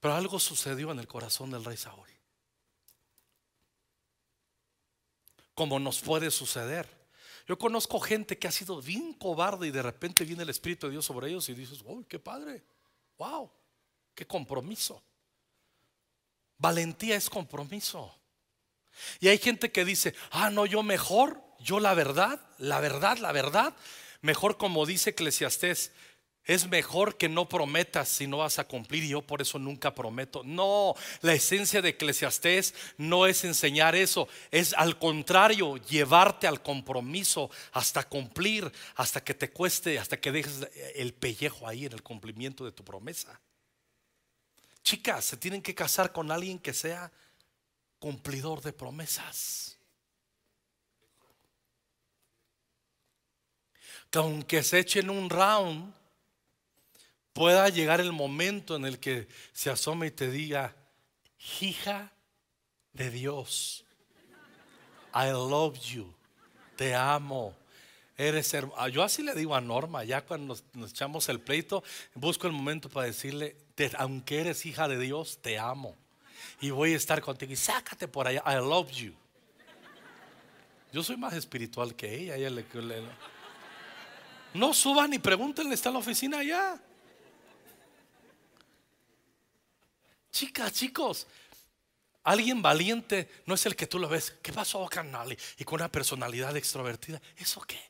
Pero 0.00 0.14
algo 0.14 0.38
sucedió 0.38 0.92
en 0.92 0.98
el 0.98 1.06
corazón 1.06 1.50
del 1.50 1.64
rey 1.64 1.76
Saúl. 1.76 2.08
como 5.60 5.78
nos 5.78 6.00
puede 6.00 6.30
suceder. 6.30 6.88
Yo 7.46 7.58
conozco 7.58 8.00
gente 8.00 8.38
que 8.38 8.48
ha 8.48 8.50
sido 8.50 8.80
bien 8.80 9.12
cobarde 9.12 9.66
y 9.66 9.70
de 9.70 9.82
repente 9.82 10.24
viene 10.24 10.42
el 10.42 10.48
Espíritu 10.48 10.86
de 10.86 10.92
Dios 10.92 11.04
sobre 11.04 11.28
ellos 11.28 11.46
y 11.50 11.54
dices, 11.54 11.80
¡oh, 11.86 12.02
qué 12.08 12.18
padre! 12.18 12.64
¡Wow! 13.18 13.52
¡Qué 14.14 14.26
compromiso! 14.26 15.02
Valentía 16.56 17.14
es 17.14 17.28
compromiso. 17.28 18.10
Y 19.20 19.28
hay 19.28 19.36
gente 19.36 19.70
que 19.70 19.84
dice, 19.84 20.14
ah, 20.30 20.48
no, 20.48 20.64
yo 20.64 20.82
mejor, 20.82 21.42
yo 21.58 21.78
la 21.78 21.92
verdad, 21.92 22.40
la 22.56 22.80
verdad, 22.80 23.18
la 23.18 23.32
verdad, 23.32 23.76
mejor 24.22 24.56
como 24.56 24.86
dice 24.86 25.10
Eclesiastés, 25.10 25.92
es 26.50 26.66
mejor 26.66 27.16
que 27.16 27.28
no 27.28 27.48
prometas 27.48 28.08
si 28.08 28.26
no 28.26 28.38
vas 28.38 28.58
a 28.58 28.66
cumplir 28.66 29.04
y 29.04 29.10
yo 29.10 29.22
por 29.22 29.40
eso 29.40 29.56
nunca 29.60 29.94
prometo. 29.94 30.42
No, 30.42 30.96
la 31.20 31.32
esencia 31.32 31.80
de 31.80 31.90
Eclesiastés 31.90 32.74
no 32.98 33.26
es 33.26 33.44
enseñar 33.44 33.94
eso, 33.94 34.26
es 34.50 34.74
al 34.74 34.98
contrario, 34.98 35.76
llevarte 35.76 36.48
al 36.48 36.60
compromiso 36.60 37.52
hasta 37.70 38.02
cumplir, 38.02 38.72
hasta 38.96 39.22
que 39.22 39.32
te 39.32 39.52
cueste, 39.52 40.00
hasta 40.00 40.20
que 40.20 40.32
dejes 40.32 40.66
el 40.96 41.14
pellejo 41.14 41.68
ahí 41.68 41.86
en 41.86 41.92
el 41.92 42.02
cumplimiento 42.02 42.64
de 42.64 42.72
tu 42.72 42.82
promesa. 42.82 43.40
Chicas, 44.82 45.24
se 45.24 45.36
tienen 45.36 45.62
que 45.62 45.76
casar 45.76 46.10
con 46.10 46.32
alguien 46.32 46.58
que 46.58 46.74
sea 46.74 47.12
cumplidor 48.00 48.60
de 48.60 48.72
promesas. 48.72 49.78
Que 54.10 54.18
aunque 54.18 54.64
se 54.64 54.80
echen 54.80 55.10
un 55.10 55.30
round, 55.30 55.99
pueda 57.32 57.68
llegar 57.68 58.00
el 58.00 58.12
momento 58.12 58.76
en 58.76 58.84
el 58.84 58.98
que 58.98 59.28
se 59.52 59.70
asome 59.70 60.08
y 60.08 60.10
te 60.10 60.30
diga, 60.30 60.74
hija 61.60 62.12
de 62.92 63.10
Dios, 63.10 63.84
I 65.14 65.30
love 65.30 65.78
you, 65.80 66.14
te 66.76 66.94
amo. 66.94 67.56
Eres 68.16 68.54
ah, 68.76 68.88
Yo 68.88 69.02
así 69.02 69.22
le 69.22 69.34
digo 69.34 69.54
a 69.54 69.62
Norma, 69.62 70.04
ya 70.04 70.20
cuando 70.26 70.56
nos, 70.74 70.90
echamos 70.90 71.28
el 71.30 71.40
pleito, 71.40 71.82
busco 72.14 72.46
el 72.46 72.52
momento 72.52 72.90
para 72.90 73.06
decirle, 73.06 73.56
aunque 73.96 74.40
eres 74.40 74.66
hija 74.66 74.88
de 74.88 74.98
Dios, 74.98 75.38
te 75.40 75.58
amo. 75.58 75.96
Y 76.60 76.70
voy 76.70 76.92
a 76.92 76.96
estar 76.96 77.22
contigo 77.22 77.52
y 77.52 77.56
sácate 77.56 78.08
por 78.08 78.28
allá, 78.28 78.42
I 78.46 78.56
love 78.56 78.90
you. 78.90 79.14
Yo 80.92 81.02
soy 81.02 81.16
más 81.16 81.32
espiritual 81.32 81.94
que 81.94 82.14
ella. 82.14 82.36
ella 82.36 82.50
le, 82.50 82.66
no 84.52 84.74
suban 84.74 85.14
y 85.14 85.18
pregúntenle, 85.18 85.74
está 85.74 85.88
en 85.88 85.94
la 85.94 86.00
oficina 86.00 86.40
allá. 86.40 86.80
Chicas, 90.30 90.72
chicos, 90.72 91.26
alguien 92.22 92.62
valiente 92.62 93.28
no 93.46 93.54
es 93.54 93.66
el 93.66 93.76
que 93.76 93.86
tú 93.86 93.98
lo 93.98 94.08
ves. 94.08 94.36
¿Qué 94.42 94.52
pasó, 94.52 94.86
carnal? 94.86 95.36
Y 95.58 95.64
con 95.64 95.80
una 95.80 95.90
personalidad 95.90 96.56
extrovertida. 96.56 97.20
¿Eso 97.36 97.60
qué? 97.62 97.80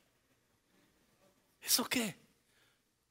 ¿Eso 1.62 1.85
qué? 1.85 2.16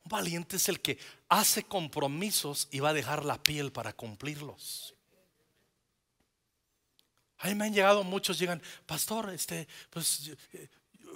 Un 0.04 0.10
valiente 0.10 0.56
es 0.58 0.70
el 0.70 0.82
que 0.82 0.98
hace 1.28 1.64
compromisos 1.64 2.68
y 2.72 2.80
va 2.80 2.90
a 2.90 2.94
dejar 2.94 3.26
la 3.26 3.42
piel 3.42 3.72
para 3.72 3.94
cumplirlos. 3.94 4.96
Ahí 7.40 7.56
me 7.56 7.66
han 7.66 7.74
llegado 7.74 8.04
muchos, 8.04 8.38
llegan, 8.38 8.62
pastor, 8.86 9.30
este, 9.34 9.68
pues 9.90 10.32
eh, 10.52 10.68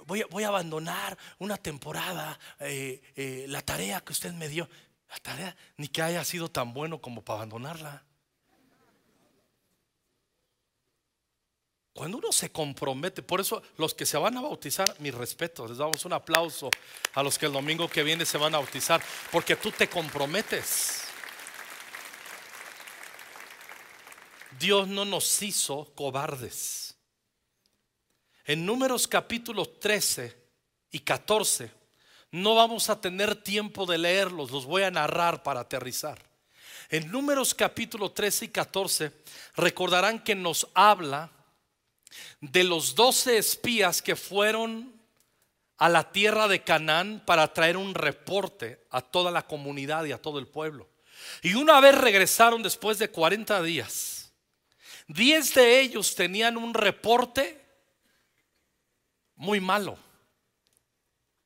voy, 0.06 0.24
voy 0.30 0.44
a 0.44 0.48
abandonar 0.48 1.18
una 1.38 1.56
temporada, 1.58 2.38
eh, 2.60 3.02
eh, 3.14 3.44
la 3.48 3.60
tarea 3.60 4.00
que 4.00 4.12
usted 4.12 4.32
me 4.32 4.48
dio. 4.48 4.68
La 5.14 5.20
tarea, 5.20 5.56
ni 5.76 5.86
que 5.86 6.02
haya 6.02 6.24
sido 6.24 6.50
tan 6.50 6.74
bueno 6.74 7.00
como 7.00 7.22
para 7.22 7.36
abandonarla. 7.38 8.02
Cuando 11.92 12.18
uno 12.18 12.32
se 12.32 12.50
compromete, 12.50 13.22
por 13.22 13.40
eso 13.40 13.62
los 13.76 13.94
que 13.94 14.06
se 14.06 14.18
van 14.18 14.36
a 14.36 14.40
bautizar, 14.40 14.96
mi 14.98 15.12
respeto, 15.12 15.68
les 15.68 15.78
damos 15.78 16.04
un 16.04 16.14
aplauso 16.14 16.68
a 17.12 17.22
los 17.22 17.38
que 17.38 17.46
el 17.46 17.52
domingo 17.52 17.88
que 17.88 18.02
viene 18.02 18.26
se 18.26 18.38
van 18.38 18.56
a 18.56 18.58
bautizar, 18.58 19.00
porque 19.30 19.54
tú 19.54 19.70
te 19.70 19.88
comprometes. 19.88 21.04
Dios 24.58 24.88
no 24.88 25.04
nos 25.04 25.40
hizo 25.42 25.94
cobardes. 25.94 26.96
En 28.46 28.66
números 28.66 29.06
capítulo 29.06 29.64
13 29.64 30.36
y 30.90 30.98
14, 30.98 31.70
no 32.34 32.56
vamos 32.56 32.90
a 32.90 33.00
tener 33.00 33.36
tiempo 33.36 33.86
de 33.86 33.96
leerlos, 33.96 34.50
los 34.50 34.66
voy 34.66 34.82
a 34.82 34.90
narrar 34.90 35.44
para 35.44 35.60
aterrizar. 35.60 36.18
En 36.90 37.08
números 37.08 37.54
capítulo 37.54 38.10
13 38.10 38.46
y 38.46 38.48
14, 38.48 39.12
recordarán 39.54 40.18
que 40.18 40.34
nos 40.34 40.66
habla 40.74 41.30
de 42.40 42.64
los 42.64 42.96
doce 42.96 43.38
espías 43.38 44.02
que 44.02 44.16
fueron 44.16 45.00
a 45.76 45.88
la 45.88 46.10
tierra 46.10 46.48
de 46.48 46.64
Canaán 46.64 47.22
para 47.24 47.52
traer 47.52 47.76
un 47.76 47.94
reporte 47.94 48.84
a 48.90 49.00
toda 49.00 49.30
la 49.30 49.46
comunidad 49.46 50.04
y 50.04 50.10
a 50.10 50.20
todo 50.20 50.40
el 50.40 50.48
pueblo. 50.48 50.88
Y 51.40 51.54
una 51.54 51.80
vez 51.80 51.96
regresaron 51.96 52.64
después 52.64 52.98
de 52.98 53.10
40 53.10 53.62
días, 53.62 54.32
10 55.06 55.54
de 55.54 55.80
ellos 55.82 56.16
tenían 56.16 56.56
un 56.56 56.74
reporte 56.74 57.64
muy 59.36 59.60
malo. 59.60 59.96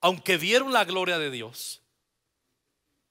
Aunque 0.00 0.36
vieron 0.36 0.72
la 0.72 0.84
gloria 0.84 1.18
de 1.18 1.30
Dios, 1.30 1.82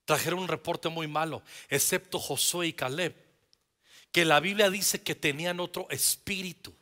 trajeron 0.06 0.40
un 0.40 0.48
reporte 0.48 0.88
muy 0.90 1.08
malo, 1.08 1.44
excepto 1.70 2.18
Josué 2.18 2.68
y 2.68 2.74
Caleb, 2.74 3.14
que 4.12 4.24
la 4.24 4.40
Biblia 4.40 4.70
dice 4.70 5.04
que 5.04 5.16
tenían 5.16 5.60
otro 5.60 5.88
espíritu. 5.90 6.74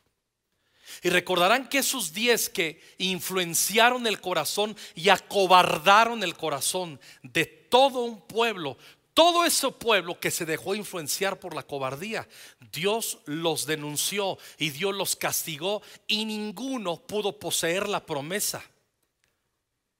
Y 1.02 1.10
recordarán 1.10 1.68
que 1.68 1.78
esos 1.78 2.12
diez 2.12 2.48
que 2.48 2.80
influenciaron 2.98 4.06
el 4.06 4.20
corazón 4.20 4.76
y 4.94 5.08
acobardaron 5.08 6.22
el 6.22 6.36
corazón 6.36 7.00
de 7.24 7.44
todo 7.44 8.02
un 8.02 8.20
pueblo, 8.20 8.78
todo 9.12 9.44
ese 9.44 9.72
pueblo 9.72 10.20
que 10.20 10.30
se 10.30 10.46
dejó 10.46 10.76
influenciar 10.76 11.40
por 11.40 11.54
la 11.54 11.64
cobardía, 11.64 12.28
Dios 12.70 13.18
los 13.24 13.66
denunció 13.66 14.38
y 14.56 14.70
Dios 14.70 14.94
los 14.94 15.16
castigó 15.16 15.82
y 16.06 16.24
ninguno 16.24 16.98
pudo 17.04 17.40
poseer 17.40 17.88
la 17.88 18.06
promesa 18.06 18.62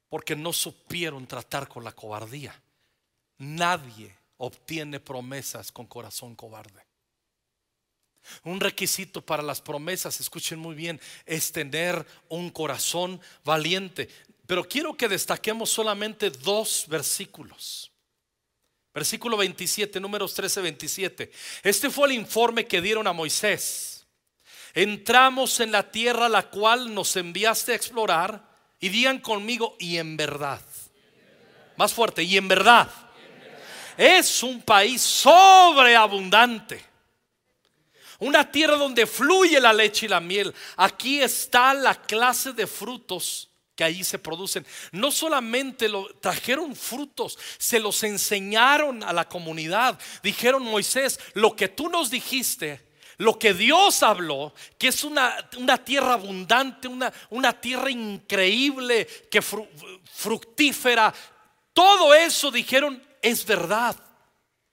porque 0.09 0.37
no 0.37 0.53
supieron 0.53 1.27
tratar 1.27 1.69
con 1.69 1.85
la 1.85 1.93
cobardía. 1.93 2.61
Nadie 3.39 4.15
obtiene 4.39 5.01
promesas 5.01 5.73
con 5.73 5.87
corazón 5.87 6.35
cobarde. 6.35 6.85
Un 8.43 8.61
requisito 8.61 9.21
para 9.21 9.43
las 9.43 9.61
promesas, 9.61 10.21
escuchen 10.21 10.59
muy 10.59 10.75
bien, 10.75 11.01
es 11.27 11.53
tener 11.53 12.05
un 12.29 12.51
corazón 12.51 13.21
valiente. 13.45 14.09
Pero 14.47 14.69
quiero 14.69 14.97
que 14.97 15.09
destaquemos 15.09 15.71
solamente 15.71 16.31
dos 16.31 16.87
versículos. 16.89 17.91
Versículo 18.95 19.37
27, 19.37 20.01
números 20.01 20.35
13, 20.35 20.61
27. 20.63 21.31
Este 21.63 21.91
fue 21.91 22.09
el 22.09 22.15
informe 22.15 22.67
que 22.67 22.81
dieron 22.81 23.07
a 23.07 23.13
Moisés. 23.13 24.07
Entramos 24.75 25.61
en 25.61 25.73
la 25.73 25.91
tierra 25.91 26.29
la 26.29 26.49
cual 26.49 26.95
nos 26.95 27.15
enviaste 27.17 27.73
a 27.73 27.77
explorar 27.77 28.56
y 28.81 28.89
digan 28.89 29.19
conmigo, 29.19 29.77
y 29.79 29.97
en 29.97 30.17
verdad. 30.17 30.61
Más 31.77 31.93
fuerte, 31.93 32.23
y 32.23 32.37
en 32.37 32.49
verdad. 32.49 32.89
Es 33.97 34.43
un 34.43 34.61
país 34.63 35.01
sobreabundante 35.03 36.85
una 38.19 38.51
tierra 38.51 38.77
donde 38.77 39.07
fluye 39.07 39.61
la 39.61 39.73
leche 39.73 40.07
y 40.07 40.09
la 40.09 40.21
miel. 40.21 40.55
Aquí 40.77 41.21
está 41.21 41.75
la 41.75 41.95
clase 41.95 42.53
de 42.53 42.67
frutos 42.67 43.51
que 43.75 43.85
allí 43.85 44.05
se 44.05 44.19
producen. 44.19 44.67
No 44.93 45.11
solamente 45.11 45.91
trajeron 46.21 46.75
frutos, 46.75 47.39
se 47.59 47.79
los 47.79 48.03
enseñaron 48.03 49.03
a 49.03 49.13
la 49.13 49.29
comunidad. 49.29 49.99
Dijeron, 50.23 50.63
Moisés, 50.63 51.21
lo 51.35 51.55
que 51.55 51.69
tú 51.69 51.89
nos 51.89 52.11
dijiste, 52.11 52.86
lo 53.19 53.39
que 53.39 53.55
Dios 53.55 54.03
habló, 54.03 54.53
que 54.79 54.89
es 54.89 55.05
una, 55.05 55.37
tierra 55.85 56.15
abundante, 56.15 56.89
una, 56.89 57.13
una, 57.31 57.59
tierra 57.59 57.91
increíble, 57.91 59.07
que 59.31 59.41
fructífera, 59.43 61.15
todo 61.73 62.15
eso 62.15 62.51
dijeron 62.51 63.03
es 63.23 63.45
verdad. 63.45 63.97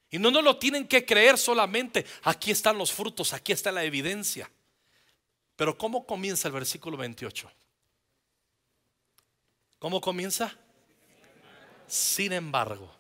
Y 0.10 0.20
no 0.20 0.30
nos 0.30 0.44
lo 0.44 0.58
tienen 0.58 0.88
que 0.88 1.06
creer 1.06 1.38
solamente. 1.38 2.06
Aquí 2.24 2.52
están 2.52 2.78
los 2.78 2.92
frutos, 2.92 3.34
aquí 3.34 3.52
está 3.52 3.72
la 3.72 3.84
evidencia. 3.84 4.50
Pero 5.56 5.78
¿cómo 5.78 6.06
comienza 6.06 6.48
el 6.48 6.54
versículo 6.54 6.98
28? 6.98 7.52
¿Cómo 9.80 10.00
comienza? 10.00 10.56
Sin 11.88 12.32
embargo. 12.32 12.94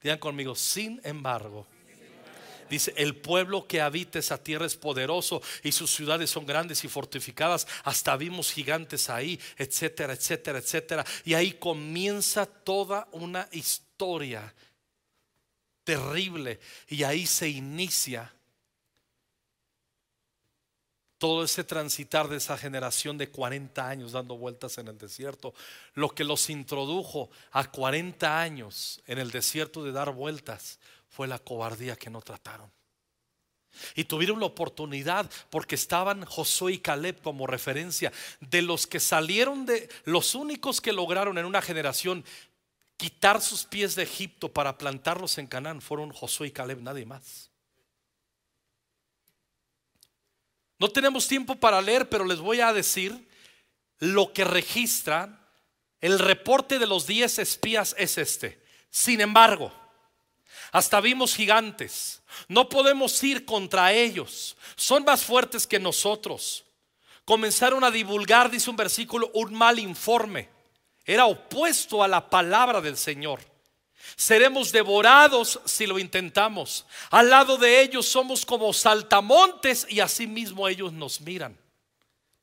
Digan 0.00 0.18
conmigo, 0.18 0.54
sin 0.54 1.00
embargo. 1.04 1.66
Dice, 2.72 2.94
el 2.96 3.16
pueblo 3.16 3.66
que 3.66 3.82
habita 3.82 4.18
esa 4.18 4.42
tierra 4.42 4.64
es 4.64 4.76
poderoso 4.76 5.42
y 5.62 5.72
sus 5.72 5.90
ciudades 5.90 6.30
son 6.30 6.46
grandes 6.46 6.82
y 6.84 6.88
fortificadas. 6.88 7.66
Hasta 7.84 8.16
vimos 8.16 8.50
gigantes 8.50 9.10
ahí, 9.10 9.38
etcétera, 9.58 10.14
etcétera, 10.14 10.56
etcétera. 10.56 11.04
Y 11.26 11.34
ahí 11.34 11.52
comienza 11.52 12.46
toda 12.46 13.08
una 13.12 13.46
historia 13.52 14.54
terrible. 15.84 16.60
Y 16.88 17.02
ahí 17.02 17.26
se 17.26 17.50
inicia 17.50 18.32
todo 21.18 21.44
ese 21.44 21.64
transitar 21.64 22.26
de 22.26 22.38
esa 22.38 22.56
generación 22.56 23.18
de 23.18 23.28
40 23.28 23.86
años 23.86 24.12
dando 24.12 24.38
vueltas 24.38 24.78
en 24.78 24.88
el 24.88 24.96
desierto. 24.96 25.52
Lo 25.92 26.08
que 26.08 26.24
los 26.24 26.48
introdujo 26.48 27.28
a 27.50 27.70
40 27.70 28.40
años 28.40 29.02
en 29.06 29.18
el 29.18 29.30
desierto 29.30 29.84
de 29.84 29.92
dar 29.92 30.14
vueltas 30.14 30.78
fue 31.12 31.28
la 31.28 31.38
cobardía 31.38 31.94
que 31.94 32.10
no 32.10 32.22
trataron. 32.22 32.70
Y 33.94 34.04
tuvieron 34.04 34.40
la 34.40 34.46
oportunidad 34.46 35.30
porque 35.50 35.76
estaban 35.76 36.24
Josué 36.24 36.74
y 36.74 36.78
Caleb 36.78 37.22
como 37.22 37.46
referencia 37.46 38.12
de 38.40 38.62
los 38.62 38.86
que 38.86 39.00
salieron 39.00 39.64
de 39.64 39.88
los 40.04 40.34
únicos 40.34 40.80
que 40.80 40.92
lograron 40.92 41.38
en 41.38 41.46
una 41.46 41.62
generación 41.62 42.24
quitar 42.96 43.40
sus 43.40 43.64
pies 43.64 43.94
de 43.94 44.02
Egipto 44.02 44.52
para 44.52 44.76
plantarlos 44.76 45.38
en 45.38 45.46
Canaán 45.46 45.80
fueron 45.80 46.12
Josué 46.12 46.48
y 46.48 46.50
Caleb, 46.50 46.80
nadie 46.80 47.06
más. 47.06 47.50
No 50.78 50.88
tenemos 50.88 51.28
tiempo 51.28 51.54
para 51.54 51.80
leer, 51.80 52.08
pero 52.08 52.24
les 52.24 52.40
voy 52.40 52.60
a 52.60 52.72
decir 52.72 53.28
lo 53.98 54.32
que 54.32 54.44
registra 54.44 55.38
el 56.00 56.18
reporte 56.18 56.78
de 56.78 56.86
los 56.86 57.06
diez 57.06 57.38
espías 57.38 57.94
es 57.96 58.18
este. 58.18 58.62
Sin 58.90 59.20
embargo, 59.20 59.72
hasta 60.72 61.00
vimos 61.00 61.34
gigantes. 61.34 62.22
No 62.48 62.68
podemos 62.68 63.22
ir 63.22 63.44
contra 63.44 63.92
ellos. 63.92 64.56
Son 64.74 65.04
más 65.04 65.22
fuertes 65.22 65.66
que 65.66 65.78
nosotros. 65.78 66.64
Comenzaron 67.24 67.84
a 67.84 67.90
divulgar, 67.92 68.50
dice 68.50 68.68
un 68.68 68.76
versículo, 68.76 69.30
un 69.34 69.54
mal 69.54 69.78
informe 69.78 70.48
era 71.04 71.26
opuesto 71.26 72.02
a 72.02 72.08
la 72.08 72.28
palabra 72.30 72.80
del 72.80 72.96
Señor. 72.96 73.40
Seremos 74.16 74.72
devorados 74.72 75.60
si 75.64 75.86
lo 75.86 75.98
intentamos. 75.98 76.86
Al 77.10 77.30
lado 77.30 77.56
de 77.56 77.80
ellos 77.80 78.06
somos 78.06 78.44
como 78.44 78.72
saltamontes 78.72 79.86
y 79.88 80.00
asimismo 80.00 80.68
ellos 80.68 80.92
nos 80.92 81.20
miran. 81.20 81.58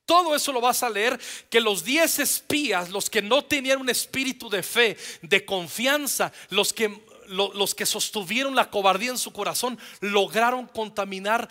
Todo 0.05 0.35
eso 0.35 0.51
lo 0.51 0.59
vas 0.59 0.81
a 0.81 0.89
leer 0.89 1.19
que 1.49 1.61
los 1.61 1.83
diez 1.83 2.17
espías, 2.17 2.89
los 2.89 3.09
que 3.09 3.21
no 3.21 3.43
tenían 3.43 3.79
un 3.79 3.89
espíritu 3.89 4.49
de 4.49 4.63
fe, 4.63 4.97
de 5.21 5.45
confianza, 5.45 6.33
los 6.49 6.73
que, 6.73 7.05
los 7.29 7.75
que 7.75 7.85
sostuvieron 7.85 8.55
la 8.55 8.69
cobardía 8.69 9.11
en 9.11 9.17
su 9.17 9.31
corazón, 9.31 9.79
lograron 10.01 10.67
contaminar 10.67 11.49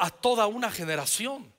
a 0.00 0.10
toda 0.10 0.46
una 0.46 0.70
generación. 0.70 1.52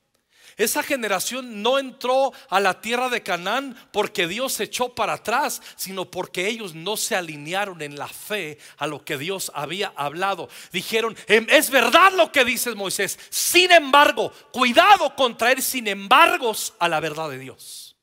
Esa 0.58 0.84
generación 0.84 1.62
no 1.62 1.80
entró 1.80 2.32
a 2.50 2.60
la 2.60 2.80
tierra 2.80 3.10
de 3.10 3.24
Canaán 3.24 3.76
porque 3.92 4.28
Dios 4.28 4.54
se 4.54 4.66
echó 4.66 4.94
para 4.94 5.14
atrás, 5.14 5.62
sino 5.76 6.10
porque 6.10 6.48
ellos 6.48 6.76
no 6.76 6.96
se 6.96 7.16
alinearon 7.16 7.82
en 7.82 7.96
la 7.98 8.08
fe 8.08 8.60
a 8.78 8.86
lo 8.86 9.04
que 9.04 9.18
Dios 9.18 9.52
había 9.56 9.94
hablado. 9.96 10.50
Dijeron, 10.72 11.18
em, 11.28 11.48
es 11.50 11.70
verdad 11.70 12.14
lo 12.14 12.32
que 12.32 12.46
dice 12.46 12.74
Moisés. 12.76 13.18
Sin 13.30 13.72
embargo, 13.72 14.32
cuidado 14.52 15.16
con 15.16 15.38
traer 15.38 15.62
sin 15.62 15.88
embargos 15.88 16.74
a 16.80 16.88
la 16.88 17.00
verdad 17.00 17.30
de 17.30 17.40
Dios. 17.40 17.96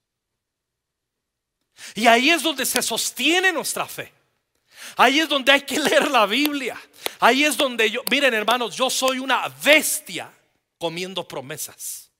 Y 1.94 2.06
ahí 2.06 2.30
es 2.30 2.42
donde 2.42 2.66
se 2.66 2.82
sostiene 2.82 3.52
nuestra 3.52 3.86
fe. 3.86 4.12
Ahí 5.00 5.18
es 5.18 5.30
donde 5.30 5.50
hay 5.50 5.62
que 5.62 5.80
leer 5.80 6.10
la 6.10 6.26
Biblia. 6.26 6.78
Ahí 7.20 7.42
es 7.42 7.56
donde 7.56 7.90
yo, 7.90 8.02
miren 8.10 8.34
hermanos, 8.34 8.76
yo 8.76 8.90
soy 8.90 9.18
una 9.18 9.48
bestia 9.64 10.30
comiendo 10.76 11.26
promesas. 11.26 12.10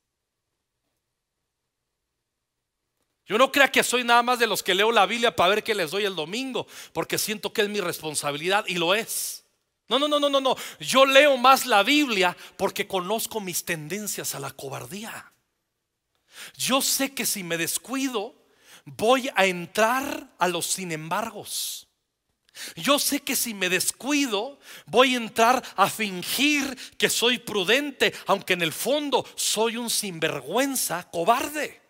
Yo 3.27 3.37
no 3.37 3.53
crea 3.53 3.71
que 3.71 3.83
soy 3.83 4.03
nada 4.03 4.23
más 4.23 4.39
de 4.39 4.47
los 4.47 4.63
que 4.63 4.75
leo 4.75 4.91
la 4.93 5.05
Biblia 5.05 5.37
para 5.37 5.51
ver 5.51 5.63
qué 5.63 5.75
les 5.75 5.91
doy 5.91 6.07
el 6.07 6.17
domingo, 6.17 6.67
porque 6.95 7.19
siento 7.19 7.53
que 7.53 7.61
es 7.61 7.69
mi 7.69 7.83
responsabilidad 7.83 8.65
y 8.67 8.77
lo 8.77 8.95
es. 8.95 9.45
No, 9.87 9.99
no, 9.99 10.09
no, 10.09 10.19
no, 10.19 10.31
no, 10.31 10.41
no. 10.41 10.57
Yo 10.79 11.05
leo 11.05 11.37
más 11.37 11.67
la 11.67 11.83
Biblia 11.83 12.35
porque 12.57 12.87
conozco 12.87 13.43
mis 13.43 13.63
tendencias 13.63 14.35
a 14.35 14.41
la 14.41 14.53
cobardía. 14.53 15.31
Yo 16.57 16.81
sé 16.81 17.13
que 17.13 17.27
si 17.27 17.45
me 17.45 17.59
descuido, 17.59 18.35
voy 18.87 19.31
a 19.35 19.45
entrar 19.45 20.31
a 20.39 20.49
los 20.49 20.65
sin 20.65 20.93
embargos. 20.93 21.90
Yo 22.77 22.99
sé 22.99 23.21
que 23.21 23.37
si 23.37 23.55
me 23.55 23.69
descuido, 23.69 24.59
voy 24.87 25.15
a 25.15 25.19
entrar 25.19 25.63
a 25.77 25.89
fingir 25.89 26.77
que 26.99 27.09
soy 27.09 27.39
prudente, 27.39 28.13
aunque 28.27 28.55
en 28.55 28.63
el 28.63 28.73
fondo 28.73 29.25
soy 29.37 29.77
un 29.77 29.91
sinvergüenza 29.91 31.11
cobarde. 31.11 31.81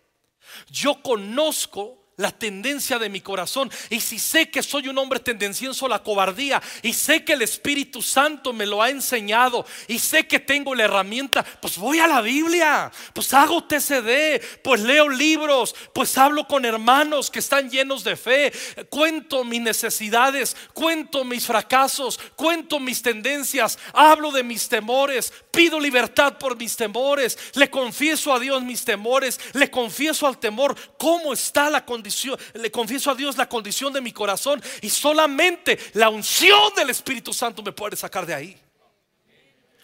Yo 0.69 1.01
conozco 1.01 2.00
la 2.21 2.31
tendencia 2.31 2.99
de 2.99 3.09
mi 3.09 3.19
corazón. 3.19 3.69
Y 3.89 3.99
si 3.99 4.19
sé 4.19 4.49
que 4.49 4.63
soy 4.63 4.87
un 4.87 4.97
hombre 4.97 5.19
tendencioso 5.19 5.87
a 5.87 5.89
la 5.89 6.03
cobardía 6.03 6.61
y 6.83 6.93
sé 6.93 7.25
que 7.25 7.33
el 7.33 7.41
Espíritu 7.41 8.01
Santo 8.01 8.53
me 8.53 8.65
lo 8.65 8.81
ha 8.81 8.89
enseñado 8.89 9.65
y 9.87 9.99
sé 9.99 10.27
que 10.27 10.39
tengo 10.39 10.75
la 10.75 10.83
herramienta, 10.83 11.43
pues 11.43 11.77
voy 11.77 11.99
a 11.99 12.07
la 12.07 12.21
Biblia, 12.21 12.91
pues 13.13 13.33
hago 13.33 13.63
TCD, 13.63 14.41
pues 14.63 14.81
leo 14.81 15.09
libros, 15.09 15.75
pues 15.93 16.17
hablo 16.17 16.47
con 16.47 16.63
hermanos 16.63 17.31
que 17.31 17.39
están 17.39 17.69
llenos 17.69 18.03
de 18.03 18.15
fe, 18.15 18.53
cuento 18.89 19.43
mis 19.43 19.61
necesidades, 19.61 20.55
cuento 20.73 21.25
mis 21.25 21.45
fracasos, 21.45 22.19
cuento 22.35 22.79
mis 22.79 23.01
tendencias, 23.01 23.79
hablo 23.93 24.31
de 24.31 24.43
mis 24.43 24.69
temores, 24.69 25.33
pido 25.49 25.79
libertad 25.79 26.37
por 26.37 26.55
mis 26.55 26.75
temores, 26.75 27.37
le 27.55 27.69
confieso 27.69 28.31
a 28.31 28.39
Dios 28.39 28.61
mis 28.61 28.85
temores, 28.85 29.39
le 29.53 29.71
confieso 29.71 30.27
al 30.27 30.37
temor 30.37 30.75
cómo 30.97 31.33
está 31.33 31.69
la 31.69 31.83
condición 31.83 32.10
le 32.53 32.71
confieso 32.71 33.11
a 33.11 33.15
Dios 33.15 33.37
la 33.37 33.49
condición 33.49 33.93
de 33.93 34.01
mi 34.01 34.11
corazón 34.11 34.61
y 34.81 34.89
solamente 34.89 35.77
la 35.93 36.09
unción 36.09 36.73
del 36.75 36.89
Espíritu 36.89 37.33
Santo 37.33 37.61
me 37.63 37.71
puede 37.71 37.95
sacar 37.95 38.25
de 38.25 38.33
ahí. 38.33 38.57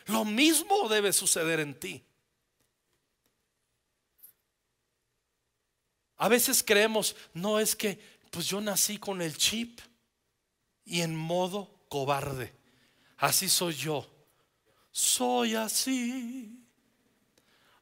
Lo 0.07 0.23
mismo 0.23 0.87
debe 0.87 1.11
suceder 1.11 1.59
en 1.59 1.77
ti. 1.79 2.03
A 6.17 6.27
veces 6.29 6.63
creemos, 6.63 7.15
no 7.33 7.59
es 7.59 7.75
que, 7.75 7.99
pues 8.31 8.47
yo 8.47 8.59
nací 8.59 8.97
con 8.97 9.21
el 9.21 9.37
chip 9.37 9.79
y 10.85 11.01
en 11.01 11.15
modo 11.15 11.69
cobarde. 11.89 12.53
Así 13.17 13.49
soy 13.49 13.75
yo. 13.75 14.09
Soy 14.91 15.55
así. 15.55 16.63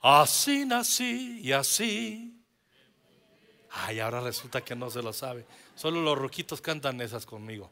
Así 0.01 0.65
nací 0.65 1.39
y 1.41 1.51
así 1.51 2.34
Ay, 3.77 3.99
ahora 3.99 4.21
resulta 4.21 4.63
que 4.63 4.73
no 4.73 4.89
se 4.89 5.01
lo 5.01 5.11
sabe. 5.11 5.45
Solo 5.75 6.01
los 6.01 6.17
roquitos 6.17 6.61
cantan 6.61 7.01
esas 7.01 7.25
conmigo. 7.25 7.69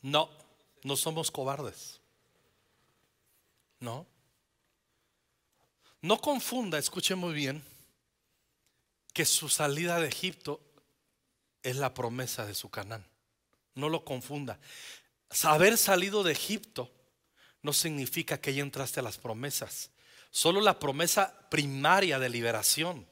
No, 0.00 0.30
no 0.82 0.96
somos 0.96 1.30
cobardes. 1.30 2.00
No. 3.80 4.06
No 6.00 6.18
confunda, 6.22 6.78
escuche 6.78 7.14
muy 7.14 7.34
bien, 7.34 7.62
que 9.12 9.26
su 9.26 9.50
salida 9.50 10.00
de 10.00 10.08
Egipto 10.08 10.62
es 11.62 11.76
la 11.76 11.92
promesa 11.92 12.46
de 12.46 12.54
su 12.54 12.70
Canaán. 12.70 13.06
No 13.74 13.90
lo 13.90 14.06
confunda. 14.06 14.58
Haber 15.42 15.76
salido 15.76 16.22
de 16.22 16.32
Egipto 16.32 16.90
no 17.60 17.74
significa 17.74 18.40
que 18.40 18.54
ya 18.54 18.62
entraste 18.62 19.00
a 19.00 19.02
las 19.02 19.18
promesas. 19.18 19.90
Solo 20.30 20.62
la 20.62 20.78
promesa 20.78 21.46
primaria 21.50 22.18
de 22.18 22.30
liberación. 22.30 23.06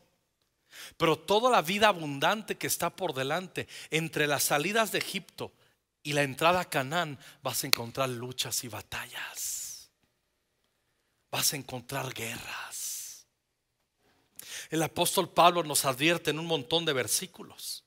Pero 0.96 1.18
toda 1.18 1.50
la 1.50 1.62
vida 1.62 1.88
abundante 1.88 2.56
que 2.56 2.66
está 2.66 2.94
por 2.94 3.14
delante, 3.14 3.68
entre 3.90 4.26
las 4.26 4.44
salidas 4.44 4.92
de 4.92 4.98
Egipto 4.98 5.52
y 6.02 6.12
la 6.12 6.22
entrada 6.22 6.60
a 6.60 6.68
Canaán, 6.68 7.18
vas 7.42 7.64
a 7.64 7.66
encontrar 7.66 8.08
luchas 8.08 8.64
y 8.64 8.68
batallas. 8.68 9.90
Vas 11.30 11.52
a 11.52 11.56
encontrar 11.56 12.12
guerras. 12.14 13.26
El 14.70 14.82
apóstol 14.82 15.30
Pablo 15.30 15.62
nos 15.62 15.84
advierte 15.84 16.30
en 16.30 16.38
un 16.38 16.46
montón 16.46 16.84
de 16.84 16.92
versículos. 16.92 17.84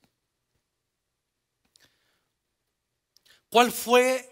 ¿Cuál 3.48 3.70
fue 3.70 4.28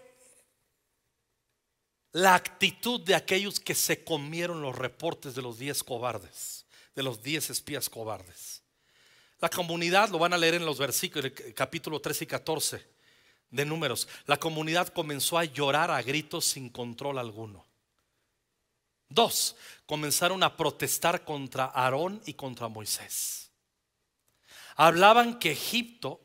la 2.11 2.35
actitud 2.35 2.99
de 3.01 3.15
aquellos 3.15 3.59
que 3.59 3.75
se 3.75 4.03
comieron 4.03 4.61
los 4.61 4.75
reportes 4.75 5.35
de 5.35 5.41
los 5.41 5.59
diez 5.59 5.83
cobardes? 5.83 6.60
De 6.95 7.03
los 7.03 7.21
diez 7.21 7.49
espías 7.49 7.89
cobardes. 7.89 8.61
La 9.39 9.49
comunidad, 9.49 10.09
lo 10.09 10.19
van 10.19 10.33
a 10.33 10.37
leer 10.37 10.55
en 10.55 10.65
los 10.65 10.77
versículos, 10.77 11.31
capítulo 11.55 11.99
13 11.99 12.23
y 12.23 12.27
14 12.27 12.87
de 13.49 13.65
números, 13.65 14.07
la 14.25 14.37
comunidad 14.37 14.87
comenzó 14.89 15.37
a 15.37 15.45
llorar 15.45 15.91
a 15.91 16.01
gritos 16.01 16.45
sin 16.45 16.69
control 16.69 17.19
alguno. 17.19 17.65
Dos, 19.09 19.57
comenzaron 19.85 20.41
a 20.41 20.55
protestar 20.55 21.25
contra 21.25 21.65
Aarón 21.65 22.21
y 22.25 22.33
contra 22.33 22.69
Moisés. 22.69 23.51
Hablaban 24.75 25.37
que 25.37 25.51
Egipto 25.51 26.21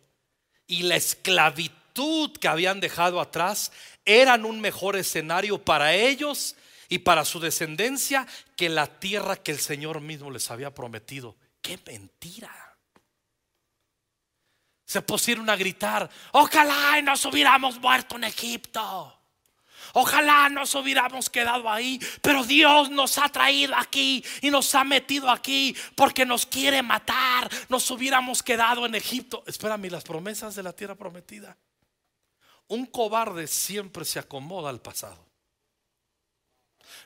y 0.69 0.83
la 0.83 0.95
esclavitud 0.97 2.33
que 2.39 2.49
habían 2.49 2.79
dejado 2.81 3.21
atrás 3.21 3.73
eran 4.05 4.45
un 4.45 4.61
mejor 4.61 4.95
escenario 4.97 5.59
para 5.59 5.95
ellos 5.95 6.55
y 6.89 6.99
para 6.99 7.25
su 7.25 7.41
descendencia 7.41 8.27
que 8.57 8.69
la 8.69 8.87
tierra 8.87 9.37
que 9.37 9.53
el 9.53 9.59
Señor 9.59 10.01
mismo 10.01 10.31
les 10.31 10.51
había 10.51 10.75
prometido. 10.75 11.37
¡Qué 11.61 11.79
mentira! 11.87 12.53
Se 14.85 15.03
pusieron 15.03 15.51
a 15.51 15.57
gritar, 15.57 16.09
ojalá 16.33 17.03
nos 17.03 17.25
hubiéramos 17.25 17.81
muerto 17.81 18.17
en 18.17 18.25
Egipto. 18.25 19.13
Ojalá 19.93 20.49
nos 20.49 20.75
hubiéramos 20.75 21.31
quedado 21.31 21.71
ahí, 21.71 21.99
pero 22.21 22.45
Dios 22.45 22.91
nos 22.91 23.19
ha 23.19 23.29
traído 23.29 23.75
aquí 23.75 24.23
y 24.43 24.51
nos 24.51 24.75
ha 24.75 24.85
metido 24.85 25.31
aquí 25.31 25.75
porque 25.95 26.27
nos 26.27 26.45
quiere 26.47 26.83
matar. 26.83 27.49
Nos 27.69 27.91
hubiéramos 27.91 28.43
quedado 28.43 28.85
en 28.87 28.95
Egipto. 28.95 29.43
Espérame, 29.47 29.91
las 29.91 30.05
promesas 30.05 30.55
de 30.55 30.63
la 30.63 30.73
tierra 30.73 30.95
prometida. 30.95 31.57
Un 32.69 32.87
cobarde 32.87 33.47
siempre 33.47 34.05
se 34.05 34.19
acomoda 34.19 34.71
al 34.71 34.81
pasado. 34.81 35.26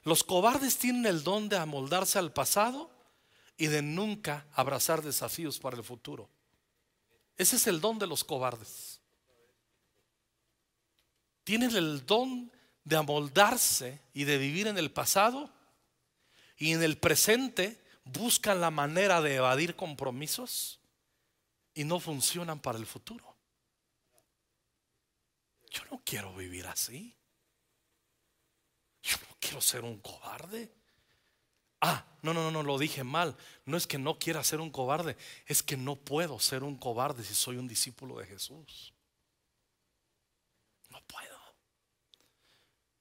Los 0.05 0.25
cobardes 0.25 0.79
tienen 0.79 1.07
el 1.07 1.23
don 1.23 1.49
de 1.49 1.57
amoldarse 1.57 2.19
al 2.19 2.33
pasado 2.33 2.91
y 3.57 3.67
de 3.67 3.83
nunca 3.83 4.47
abrazar 4.55 5.03
desafíos 5.03 5.59
para 5.59 5.77
el 5.77 5.85
futuro. 5.85 6.29
Ese 7.37 7.57
es 7.57 7.67
el 7.67 7.81
don 7.81 7.99
de 7.99 8.07
los 8.07 8.25
cobardes. 8.25 9.01
Tienen 11.45 11.75
el 11.75 12.05
don 12.07 12.51
de 12.85 12.97
amoldarse 12.97 14.01
y 14.13 14.25
de 14.25 14.39
vivir 14.39 14.67
en 14.67 14.79
el 14.79 14.91
pasado 14.91 15.51
y 16.57 16.73
en 16.73 16.83
el 16.83 16.99
presente 16.99 17.83
buscan 18.05 18.61
la 18.61 18.71
manera 18.71 19.21
de 19.21 19.37
evadir 19.37 19.77
compromisos 19.77 20.81
y 21.75 21.85
no 21.85 22.01
funcionan 22.01 22.61
para 22.61 22.79
el 22.79 22.87
futuro. 22.87 23.37
Yo 25.71 25.83
no 25.91 26.03
quiero 26.05 26.35
vivir 26.35 26.67
así. 26.67 27.15
Yo 29.03 29.17
no 29.29 29.37
quiero 29.39 29.61
ser 29.61 29.85
un 29.85 30.01
cobarde. 30.01 30.73
Ah, 31.81 32.05
no, 32.23 32.35
no, 32.35 32.43
no, 32.45 32.51
no, 32.51 32.63
lo 32.63 32.79
dije 32.79 33.05
mal. 33.05 33.37
No 33.65 33.77
es 33.77 33.87
que 33.87 33.99
no 33.99 34.19
quiera 34.19 34.45
ser 34.45 34.61
un 34.61 34.71
cobarde, 34.71 35.17
es 35.47 35.63
que 35.63 35.77
no 35.77 35.97
puedo 35.97 36.39
ser 36.39 36.63
un 36.63 36.77
cobarde 36.77 37.25
si 37.25 37.35
soy 37.35 37.57
un 37.57 37.67
discípulo 37.67 38.19
de 38.19 38.27
Jesús. 38.27 38.93
No 40.91 41.01
puedo. 41.07 41.39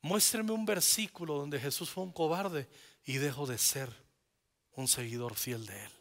Muéstreme 0.01 0.51
un 0.51 0.65
versículo 0.65 1.35
donde 1.35 1.59
Jesús 1.59 1.89
fue 1.89 2.03
un 2.03 2.13
cobarde 2.13 2.69
y 3.03 3.17
dejo 3.17 3.45
de 3.45 3.57
ser 3.57 3.93
un 4.73 4.87
seguidor 4.87 5.35
fiel 5.35 5.65
de 5.65 5.83
Él. 5.83 5.91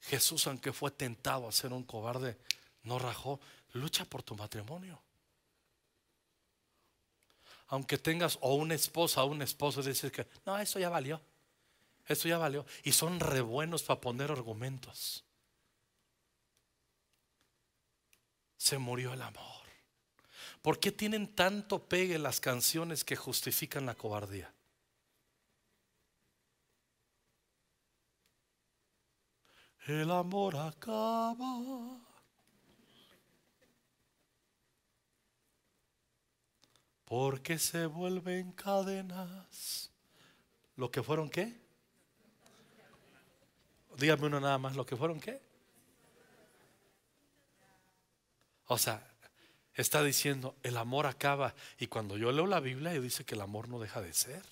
Jesús, 0.00 0.46
aunque 0.46 0.72
fue 0.72 0.90
tentado 0.90 1.48
a 1.48 1.52
ser 1.52 1.72
un 1.72 1.82
cobarde, 1.82 2.38
no 2.82 2.98
rajó. 2.98 3.40
Lucha 3.76 4.04
por 4.04 4.22
tu 4.22 4.34
matrimonio. 4.34 5.00
Aunque 7.68 7.98
tengas 7.98 8.38
o 8.40 8.54
una 8.54 8.74
esposa 8.74 9.22
o 9.24 9.26
un 9.26 9.42
esposo, 9.42 9.82
dices 9.82 10.12
que 10.12 10.26
no, 10.44 10.58
eso 10.58 10.78
ya 10.78 10.88
valió. 10.88 11.20
Eso 12.06 12.28
ya 12.28 12.38
valió. 12.38 12.64
Y 12.84 12.92
son 12.92 13.18
re 13.18 13.40
buenos 13.40 13.82
para 13.82 14.00
poner 14.00 14.30
argumentos. 14.30 15.24
Se 18.56 18.78
murió 18.78 19.12
el 19.12 19.22
amor. 19.22 19.66
¿Por 20.62 20.80
qué 20.80 20.90
tienen 20.90 21.34
tanto 21.34 21.86
pegue 21.86 22.18
las 22.18 22.40
canciones 22.40 23.04
que 23.04 23.14
justifican 23.14 23.86
la 23.86 23.94
cobardía? 23.94 24.52
El 29.86 30.10
amor 30.10 30.56
acaba. 30.56 32.05
Porque 37.06 37.58
se 37.58 37.86
vuelven 37.86 38.52
cadenas. 38.52 39.90
¿Lo 40.76 40.90
que 40.90 41.02
fueron 41.02 41.30
qué? 41.30 41.54
Dígame 43.96 44.26
uno 44.26 44.40
nada 44.40 44.58
más, 44.58 44.76
¿lo 44.76 44.84
que 44.84 44.96
fueron 44.96 45.20
qué? 45.20 45.40
O 48.66 48.76
sea, 48.76 49.06
está 49.74 50.02
diciendo, 50.02 50.56
el 50.64 50.76
amor 50.76 51.06
acaba. 51.06 51.54
Y 51.78 51.86
cuando 51.86 52.16
yo 52.16 52.32
leo 52.32 52.46
la 52.46 52.60
Biblia, 52.60 52.90
dice 53.00 53.24
que 53.24 53.36
el 53.36 53.40
amor 53.40 53.68
no 53.68 53.78
deja 53.78 54.02
de 54.02 54.12
ser. 54.12 54.42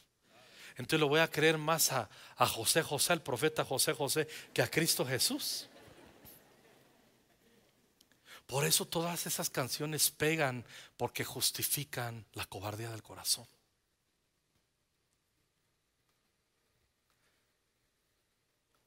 entonces 0.76 1.00
lo 1.00 1.08
voy 1.08 1.20
a 1.20 1.30
creer 1.30 1.58
más 1.58 1.92
a, 1.92 2.08
a 2.36 2.46
José 2.46 2.82
José, 2.82 3.12
al 3.12 3.22
profeta 3.22 3.64
José 3.64 3.92
José, 3.92 4.28
que 4.52 4.62
a 4.62 4.70
Cristo 4.70 5.04
Jesús. 5.04 5.68
Por 8.46 8.64
eso 8.64 8.86
todas 8.86 9.26
esas 9.26 9.50
canciones 9.50 10.10
pegan 10.10 10.64
porque 10.96 11.24
justifican 11.24 12.24
la 12.34 12.44
cobardía 12.46 12.90
del 12.90 13.02
corazón. 13.02 13.46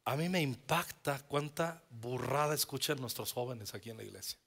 A 0.06 0.16
mí 0.16 0.30
me 0.30 0.42
impacta 0.42 1.20
cuánta 1.28 1.84
burrada 1.90 2.56
escuchan 2.56 3.02
nuestros 3.02 3.34
jóvenes 3.34 3.74
aquí 3.74 3.90
en 3.90 3.98
la 3.98 4.04
iglesia. 4.04 4.38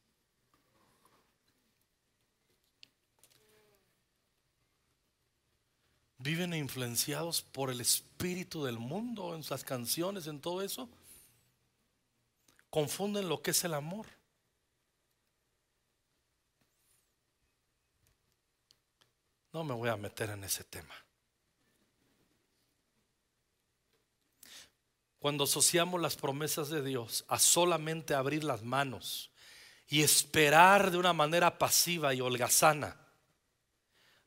Viven 6.17 6.55
influenciados 6.55 7.43
por 7.43 7.71
el 7.71 7.81
espíritu 7.81 8.65
del 8.65 8.79
mundo 8.79 9.35
en 9.35 9.43
sus 9.43 9.65
canciones, 9.65 10.27
en 10.27 10.41
todo 10.41 10.63
eso. 10.63 10.89
Confunden 12.71 13.29
lo 13.29 13.43
que 13.43 13.51
es 13.51 13.65
el 13.65 13.75
amor. 13.75 14.07
No 19.53 19.65
me 19.65 19.75
voy 19.75 19.89
a 19.89 19.97
meter 19.97 20.31
en 20.31 20.45
ese 20.45 20.65
tema. 20.65 20.95
Cuando 25.19 25.45
asociamos 25.45 26.01
las 26.01 26.17
promesas 26.17 26.71
de 26.71 26.83
Dios 26.83 27.25
a 27.29 27.39
solamente 27.39 28.15
abrir 28.15 28.43
las 28.43 28.63
manos 28.63 29.31
y 29.89 30.03
esperar 30.03 30.91
de 30.91 30.97
una 30.97 31.13
manera 31.13 31.59
pasiva 31.59 32.15
y 32.15 32.21
holgazana, 32.21 32.97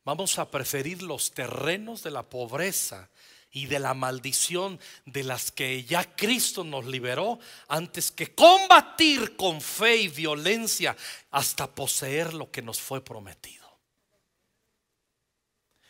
vamos 0.04 0.38
a 0.38 0.52
preferir 0.52 1.02
los 1.02 1.32
terrenos 1.32 2.04
de 2.04 2.12
la 2.12 2.24
pobreza 2.24 3.10
y 3.52 3.68
de 3.68 3.80
la 3.80 3.94
maldición 3.94 4.80
de 5.06 5.24
las 5.24 5.52
que 5.52 5.84
ya 5.84 6.16
Cristo 6.16 6.64
nos 6.64 6.86
liberó 6.86 7.40
antes 7.68 8.12
que 8.12 8.36
combatir 8.36 9.36
con 9.36 9.62
fe 9.62 9.98
y 9.98 10.08
violencia 10.10 10.96
hasta 11.32 11.74
poseer 11.74 12.34
lo 12.34 12.52
que 12.52 12.62
nos 12.62 12.82
fue 12.82 13.04
prometido. 13.04 13.63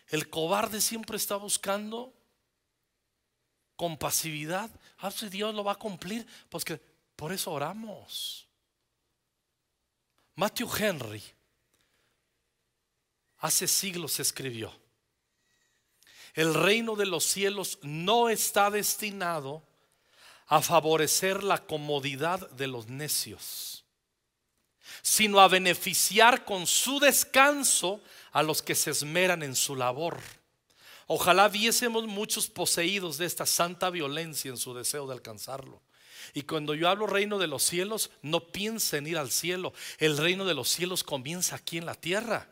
El 0.08 0.30
cobarde 0.30 0.82
siempre 0.82 1.18
está 1.18 1.36
buscando 1.36 2.14
compasividad. 3.76 4.70
Ah, 5.00 5.12
si 5.12 5.30
Dios 5.30 5.54
lo 5.54 5.64
va 5.64 5.74
a 5.74 5.80
cumplir, 5.80 6.26
pues 6.50 6.64
que 6.64 6.80
por 7.16 7.32
eso 7.32 7.52
oramos. 7.52 8.48
Matthew 10.36 10.70
Henry 10.78 11.24
hace 13.38 13.68
siglos 13.68 14.20
escribió, 14.20 14.74
el 16.34 16.54
reino 16.54 16.96
de 16.96 17.06
los 17.06 17.26
cielos 17.26 17.78
no 17.84 18.30
está 18.30 18.72
destinado 18.72 19.62
a 20.48 20.62
favorecer 20.62 21.44
la 21.44 21.60
comodidad 21.60 22.50
de 22.52 22.68
los 22.68 22.88
necios, 22.88 23.84
sino 25.02 25.40
a 25.40 25.48
beneficiar 25.48 26.46
con 26.46 26.66
su 26.66 27.00
descanso 27.00 28.02
a 28.34 28.44
los 28.44 28.62
que 28.62 28.76
se 28.76 28.92
esmeran 28.92 29.44
en 29.44 29.56
su 29.56 29.76
labor. 29.76 30.20
Ojalá 31.08 31.48
viésemos 31.48 32.06
muchos 32.08 32.48
poseídos 32.48 33.18
de 33.18 33.26
esta 33.26 33.46
santa 33.46 33.90
violencia 33.90 34.50
en 34.50 34.58
su 34.58 34.74
deseo 34.74 35.08
de 35.08 35.14
alcanzarlo. 35.14 35.82
Y 36.34 36.44
cuando 36.44 36.74
yo 36.74 36.90
hablo 36.90 37.06
reino 37.06 37.38
de 37.38 37.48
los 37.48 37.64
cielos, 37.64 38.10
no 38.22 38.52
piensen 38.52 39.08
ir 39.08 39.18
al 39.18 39.30
cielo. 39.30 39.74
El 40.00 40.18
reino 40.18 40.46
de 40.46 40.54
los 40.54 40.70
cielos 40.70 41.04
comienza 41.04 41.56
aquí 41.56 41.78
en 41.78 41.86
la 41.86 41.96
tierra. 41.96 42.50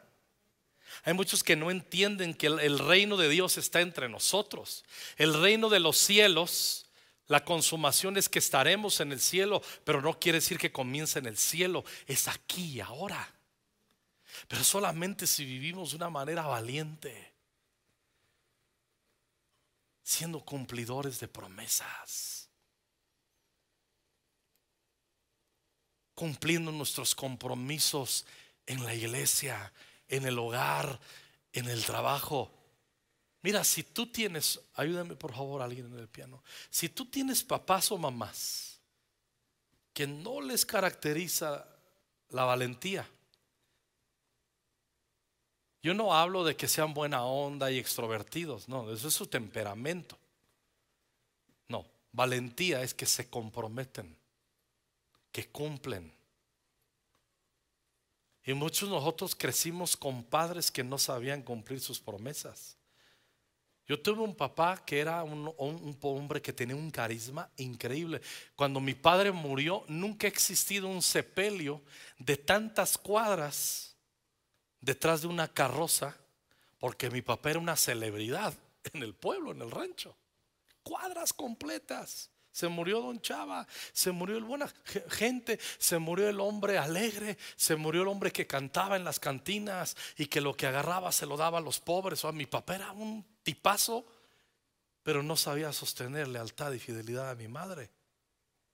Hay 1.04 1.14
muchos 1.14 1.44
que 1.44 1.56
no 1.56 1.72
entienden 1.72 2.34
que 2.34 2.48
el, 2.48 2.80
reino 2.80 3.18
de 3.18 3.30
Dios 3.30 3.58
está 3.58 3.82
entre 3.82 4.10
nosotros. 4.10 4.84
El 5.18 5.34
reino 5.34 5.70
de 5.70 5.80
los 5.80 5.98
cielos, 5.98 6.86
la 7.28 7.44
consumación 7.44 8.18
es 8.18 8.30
que 8.30 8.40
estaremos 8.40 9.00
en 9.00 9.12
el 9.12 9.22
cielo, 9.22 9.64
pero 9.84 10.02
no 10.02 10.20
quiere 10.20 10.40
decir 10.40 10.58
que 10.60 10.72
comience 10.72 11.18
en 11.18 11.26
el 11.26 11.38
cielo. 11.38 11.84
Es 12.06 12.28
aquí 12.28 12.80
ahora. 12.82 13.34
Pero 14.48 14.64
solamente 14.64 15.28
si 15.28 15.46
vivimos 15.46 15.92
de 15.92 15.98
una 15.98 16.10
manera 16.10 16.44
valiente, 16.44 17.34
siendo 20.04 20.44
cumplidores 20.44 21.20
de 21.20 21.28
promesas, 21.28 22.50
cumpliendo 26.14 26.72
nuestros 26.72 27.16
compromisos 27.16 28.26
en 28.66 28.84
la 28.84 28.94
iglesia, 28.94 29.72
en 30.08 30.26
el 30.26 30.38
hogar, 30.38 31.00
en 31.54 31.68
el 31.68 31.84
trabajo. 31.86 32.52
Mira, 33.42 33.64
si 33.64 33.84
tú 33.84 34.12
tienes, 34.12 34.60
ayúdame 34.76 35.16
por 35.16 35.34
favor 35.34 35.62
alguien 35.62 35.88
en 35.88 35.98
el 35.98 36.08
piano, 36.08 36.44
si 36.70 36.90
tú 36.90 37.06
tienes 37.06 37.44
papás 37.44 37.92
o 37.92 37.98
mamás 37.98 38.80
que 39.94 40.08
no 40.08 40.42
les 40.42 40.66
caracteriza 40.66 41.66
la 42.30 42.44
valentía, 42.44 43.08
yo 45.84 45.94
no 45.94 46.14
hablo 46.14 46.44
de 46.44 46.56
que 46.56 46.68
sean 46.68 46.94
buena 46.94 47.24
onda 47.24 47.72
y 47.72 47.80
extrovertidos, 47.80 48.70
no, 48.70 48.92
eso 48.92 49.08
es 49.08 49.14
su 49.14 49.28
temperamento. 49.28 50.18
No, 51.68 51.86
valentía 52.12 52.84
es 52.84 52.94
que 52.94 53.06
se 53.06 53.30
comprometen, 53.30 54.16
que 55.32 55.48
cumplen. 55.48 56.14
Y 58.44 58.54
muchos 58.54 58.90
de 58.90 58.96
nosotros 58.96 59.36
crecimos 59.36 59.98
con 59.98 60.24
padres 60.24 60.72
que 60.72 60.84
no 60.84 60.98
sabían 60.98 61.42
cumplir 61.42 61.80
sus 61.80 62.00
promesas. 62.00 62.78
Yo 63.88 64.00
tuve 64.00 64.22
un 64.22 64.36
papá 64.36 64.84
que 64.86 65.00
era 65.00 65.24
un, 65.24 65.54
un, 65.58 65.98
hombre 66.02 66.42
que 66.42 66.54
tenía 66.54 66.76
un 66.76 66.92
carisma 66.92 67.50
increíble. 67.58 68.22
Cuando 68.56 68.80
mi 68.80 68.94
padre 68.94 69.32
murió, 69.32 69.84
nunca 69.88 70.28
ha 70.28 70.30
existido 70.30 70.88
un 70.88 71.02
sepelio 71.02 71.82
de 72.18 72.38
tantas 72.38 72.98
cuadras 72.98 73.91
detrás 74.82 75.22
de 75.22 75.28
una 75.28 75.48
carroza 75.48 76.18
porque 76.80 77.12
mi 77.12 77.22
papá 77.22 77.52
era 77.52 77.60
una 77.60 77.76
celebridad 77.76 78.54
en 78.94 79.04
el 79.04 79.14
pueblo, 79.14 79.52
en 79.52 79.62
el 79.62 79.70
rancho. 79.70 80.18
Cuadras 80.84 81.32
completas. 81.32 82.32
Se 82.52 82.68
murió 82.68 83.00
Don 83.00 83.22
Chava, 83.22 83.66
se 83.94 84.12
murió 84.12 84.38
el 84.38 84.44
buena 84.44 84.68
gente, 85.10 85.58
se 85.78 86.00
murió 86.00 86.28
el 86.28 86.42
hombre 86.42 86.78
alegre, 86.78 87.38
se 87.56 87.78
murió 87.78 88.02
el 88.02 88.10
hombre 88.10 88.32
que 88.32 88.46
cantaba 88.46 88.98
en 88.98 89.06
las 89.06 89.22
cantinas 89.22 89.96
y 90.18 90.26
que 90.26 90.42
lo 90.42 90.58
que 90.58 90.68
agarraba 90.68 91.14
se 91.14 91.26
lo 91.26 91.38
daba 91.38 91.60
a 91.60 91.62
los 91.62 91.80
pobres. 91.80 92.26
O 92.26 92.34
mi 92.34 92.48
papá 92.48 92.76
era 92.76 92.92
un 92.92 93.26
tipazo, 93.44 94.06
pero 95.02 95.24
no 95.24 95.38
sabía 95.38 95.72
sostener 95.72 96.28
lealtad 96.28 96.74
y 96.74 96.80
fidelidad 96.80 97.30
a 97.30 97.36
mi 97.36 97.48
madre. 97.48 97.90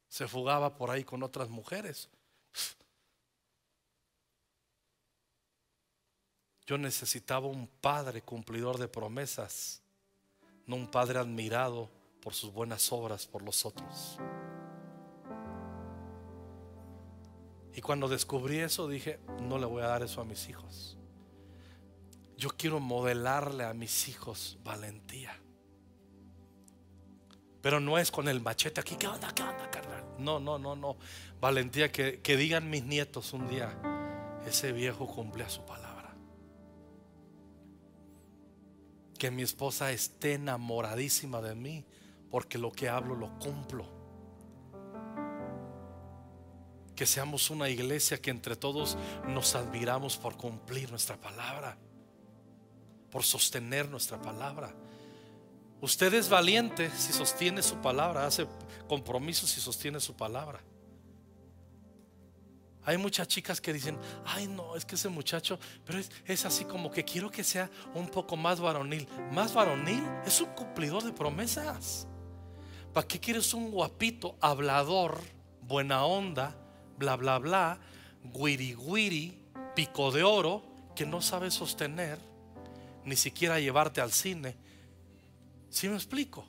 Se 0.10 0.28
fugaba 0.28 0.76
por 0.76 0.90
ahí 0.90 1.04
con 1.04 1.22
otras 1.22 1.50
mujeres. 1.50 2.10
Yo 6.68 6.78
necesitaba 6.78 7.48
un 7.48 7.66
padre 7.66 8.22
cumplidor 8.22 8.78
de 8.78 8.90
promesas, 8.90 9.82
no 10.66 10.76
un 10.76 10.92
padre 10.92 11.18
admirado 11.18 11.90
por 12.22 12.34
sus 12.34 12.52
buenas 12.52 12.92
obras 12.92 13.26
por 13.26 13.42
los 13.42 13.66
otros. 13.66 14.20
Y 17.74 17.80
cuando 17.80 18.10
descubrí 18.10 18.58
eso 18.58 18.90
dije, 18.90 19.22
no 19.44 19.58
le 19.58 19.66
voy 19.66 19.82
a 19.82 19.88
dar 19.88 20.04
eso 20.04 20.20
a 20.20 20.26
mis 20.26 20.50
hijos. 20.50 20.98
Yo 22.36 22.50
quiero 22.50 22.82
modelarle 22.82 23.64
a 23.64 23.74
mis 23.74 24.10
hijos 24.10 24.58
valentía. 24.62 25.40
Pero 27.62 27.80
no 27.80 27.98
es 27.98 28.12
con 28.12 28.28
el 28.28 28.42
machete 28.42 28.82
aquí, 28.82 28.98
¿qué 28.98 29.08
onda, 29.08 29.34
qué 29.34 29.44
onda, 29.44 29.72
carnal? 29.72 30.04
No, 30.20 30.40
no, 30.42 30.60
no, 30.60 30.76
no. 30.76 30.98
Valentía 31.40 31.94
que, 31.94 32.20
que 32.20 32.36
digan 32.36 32.70
mis 32.70 32.84
nietos 32.84 33.32
un 33.32 33.48
día, 33.48 33.74
ese 34.46 34.74
viejo 34.74 35.08
cumple 35.08 35.50
su 35.50 35.66
palabra. 35.66 35.87
Que 39.18 39.32
mi 39.32 39.42
esposa 39.42 39.92
esté 39.92 40.34
enamoradísima 40.34 41.42
de 41.42 41.56
mí, 41.56 41.86
porque 42.30 42.58
lo 42.58 42.72
que 42.72 42.90
hablo 42.90 43.16
lo 43.16 43.38
cumplo. 43.40 43.86
Que 46.96 47.06
seamos 47.06 47.50
una 47.50 47.70
iglesia 47.70 48.22
que 48.22 48.32
entre 48.32 48.56
todos 48.56 48.98
nos 49.28 49.56
admiramos 49.56 50.18
por 50.18 50.36
cumplir 50.38 50.90
nuestra 50.90 51.18
palabra, 51.18 51.78
por 53.12 53.24
sostener 53.24 53.90
nuestra 53.90 54.22
palabra. 54.22 54.74
Usted 55.80 56.14
es 56.14 56.28
valiente 56.28 56.90
si 56.98 57.14
sostiene 57.14 57.62
su 57.62 57.76
palabra, 57.78 58.26
hace 58.26 58.48
compromisos 58.88 59.52
si 59.52 59.62
sostiene 59.62 60.00
su 60.00 60.16
palabra. 60.16 60.60
Hay 62.88 62.98
muchas 62.98 63.28
chicas 63.28 63.60
que 63.60 63.74
dicen, 63.74 64.00
ay 64.26 64.48
no, 64.48 64.78
es 64.78 64.86
que 64.86 64.96
ese 64.96 65.10
muchacho, 65.10 65.60
pero 65.84 66.00
es, 66.26 66.46
así 66.46 66.64
como 66.64 66.90
que 66.90 67.04
quiero 67.04 67.30
que 67.30 67.44
sea 67.44 67.70
un 67.94 68.08
poco 68.08 68.38
más 68.38 68.62
varonil. 68.62 69.06
Más 69.34 69.54
varonil 69.54 70.02
es 70.26 70.40
un 70.40 70.48
cumplidor 70.52 71.04
de 71.04 71.12
promesas. 71.12 72.08
¿Para 72.94 73.06
qué 73.06 73.20
quieres 73.20 73.54
un 73.54 73.72
guapito, 73.72 74.38
hablador, 74.40 75.20
buena 75.64 76.06
onda, 76.06 76.56
bla, 76.98 77.18
bla, 77.18 77.40
bla, 77.40 77.78
guiri, 78.24 78.74
guiri, 78.74 79.38
pico 79.76 80.10
de 80.10 80.24
oro, 80.24 80.64
que 80.96 81.06
no 81.06 81.22
sabe 81.22 81.52
sostener, 81.52 82.18
ni 83.04 83.18
siquiera 83.18 83.60
llevarte 83.60 84.00
al 84.00 84.14
cine? 84.14 84.56
¿Sí 85.70 85.90
me 85.90 85.96
explico? 85.96 86.48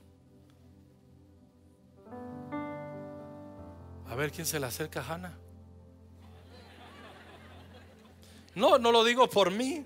A 4.09 4.15
ver 4.15 4.31
quién 4.31 4.47
se 4.47 4.61
le 4.61 4.67
acerca 4.67 5.01
a 5.01 5.15
Hannah. 5.15 5.48
No, 8.59 8.77
no 8.77 8.91
lo 8.91 9.05
digo 9.05 9.31
por 9.31 9.53
mí, 9.53 9.85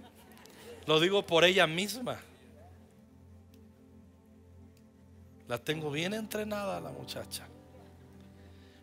lo 0.87 0.99
digo 0.99 1.27
por 1.27 1.45
ella 1.45 1.66
misma. 1.66 2.18
La 5.47 5.59
tengo 5.59 5.91
bien 5.91 6.14
entrenada 6.14 6.81
la 6.81 6.91
muchacha. 6.91 7.47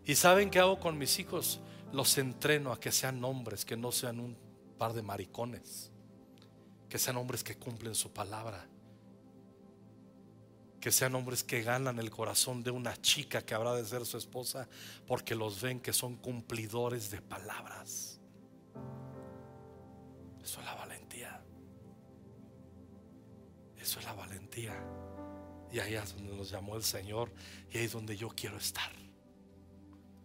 ¿Y 0.06 0.14
saben 0.14 0.52
qué 0.52 0.60
hago 0.60 0.80
con 0.80 0.96
mis 1.00 1.18
hijos? 1.18 1.60
Los 1.92 2.16
entreno 2.20 2.72
a 2.72 2.80
que 2.80 2.92
sean 2.92 3.24
hombres, 3.24 3.66
que 3.66 3.76
no 3.76 3.92
sean 3.92 4.20
un 4.20 4.38
par 4.78 4.94
de 4.94 5.02
maricones. 5.02 5.90
Que 6.88 7.00
sean 7.00 7.18
hombres 7.18 7.44
que 7.44 7.56
cumplen 7.56 7.96
su 7.96 8.14
palabra. 8.14 8.68
Que 10.80 10.92
sean 10.92 11.16
hombres 11.16 11.44
que 11.44 11.64
ganan 11.64 11.98
el 11.98 12.12
corazón 12.12 12.62
de 12.62 12.70
una 12.70 12.96
chica 13.02 13.42
que 13.42 13.56
habrá 13.56 13.74
de 13.74 13.86
ser 13.86 14.06
su 14.06 14.20
esposa 14.20 14.70
porque 15.08 15.34
los 15.34 15.60
ven 15.60 15.80
que 15.80 15.94
son 15.94 16.16
cumplidores 16.16 17.10
de 17.10 17.24
palabras. 17.24 18.19
Eso 20.44 20.60
es 20.60 20.66
la 20.66 20.76
valentía. 20.76 21.42
Eso 23.78 24.00
es 24.00 24.06
la 24.06 24.14
valentía. 24.14 24.76
Y 25.72 25.80
ahí 25.80 25.96
es 25.96 26.16
donde 26.16 26.36
nos 26.36 26.50
llamó 26.50 26.76
el 26.76 26.84
Señor 26.84 27.32
y 27.72 27.78
ahí 27.78 27.86
es 27.86 27.92
donde 27.92 28.18
yo 28.18 28.30
quiero 28.30 28.58
estar. 28.58 28.92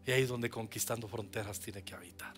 Y 0.06 0.10
ahí 0.10 0.22
es 0.22 0.28
donde 0.28 0.50
conquistando 0.50 1.08
fronteras 1.08 1.60
tiene 1.60 1.82
que 1.82 1.94
habitar. 1.94 2.34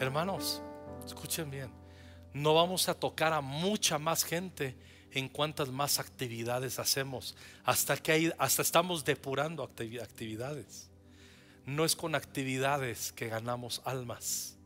Hermanos, 0.00 0.62
escuchen 1.04 1.50
bien. 1.50 1.70
No 2.32 2.54
vamos 2.54 2.88
a 2.88 2.94
tocar 2.94 3.32
a 3.32 3.40
mucha 3.40 3.98
más 3.98 4.24
gente 4.24 4.76
en 5.12 5.28
cuantas 5.28 5.68
más 5.68 6.00
actividades 6.00 6.78
hacemos. 6.78 7.36
Hasta 7.64 7.96
que 7.96 8.34
hasta 8.38 8.62
estamos 8.62 9.04
depurando 9.04 9.62
actividades. 9.62 10.90
No 11.66 11.84
es 11.84 11.94
con 11.94 12.14
actividades 12.14 13.12
que 13.12 13.28
ganamos 13.28 13.80
almas. 13.84 14.58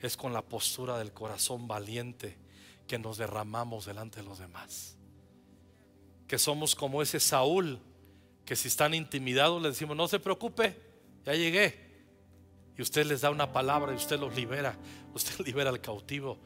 Es 0.00 0.16
con 0.16 0.32
la 0.32 0.42
postura 0.42 0.98
del 0.98 1.12
corazón 1.12 1.68
valiente 1.68 2.36
que 2.86 2.98
nos 2.98 3.18
derramamos 3.18 3.86
delante 3.86 4.20
de 4.20 4.26
los 4.26 4.38
demás. 4.38 4.96
Que 6.26 6.38
somos 6.38 6.74
como 6.74 7.02
ese 7.02 7.20
Saúl 7.20 7.78
que 8.44 8.56
si 8.56 8.68
están 8.68 8.94
intimidados 8.94 9.62
les 9.62 9.74
decimos, 9.74 9.96
no 9.96 10.08
se 10.08 10.18
preocupe, 10.18 10.76
ya 11.24 11.34
llegué. 11.34 11.88
Y 12.76 12.82
usted 12.82 13.06
les 13.06 13.20
da 13.20 13.30
una 13.30 13.52
palabra 13.52 13.92
y 13.92 13.96
usted 13.96 14.18
los 14.18 14.34
libera. 14.34 14.76
Usted 15.14 15.38
libera 15.46 15.70
al 15.70 15.80
cautivo 15.80 16.38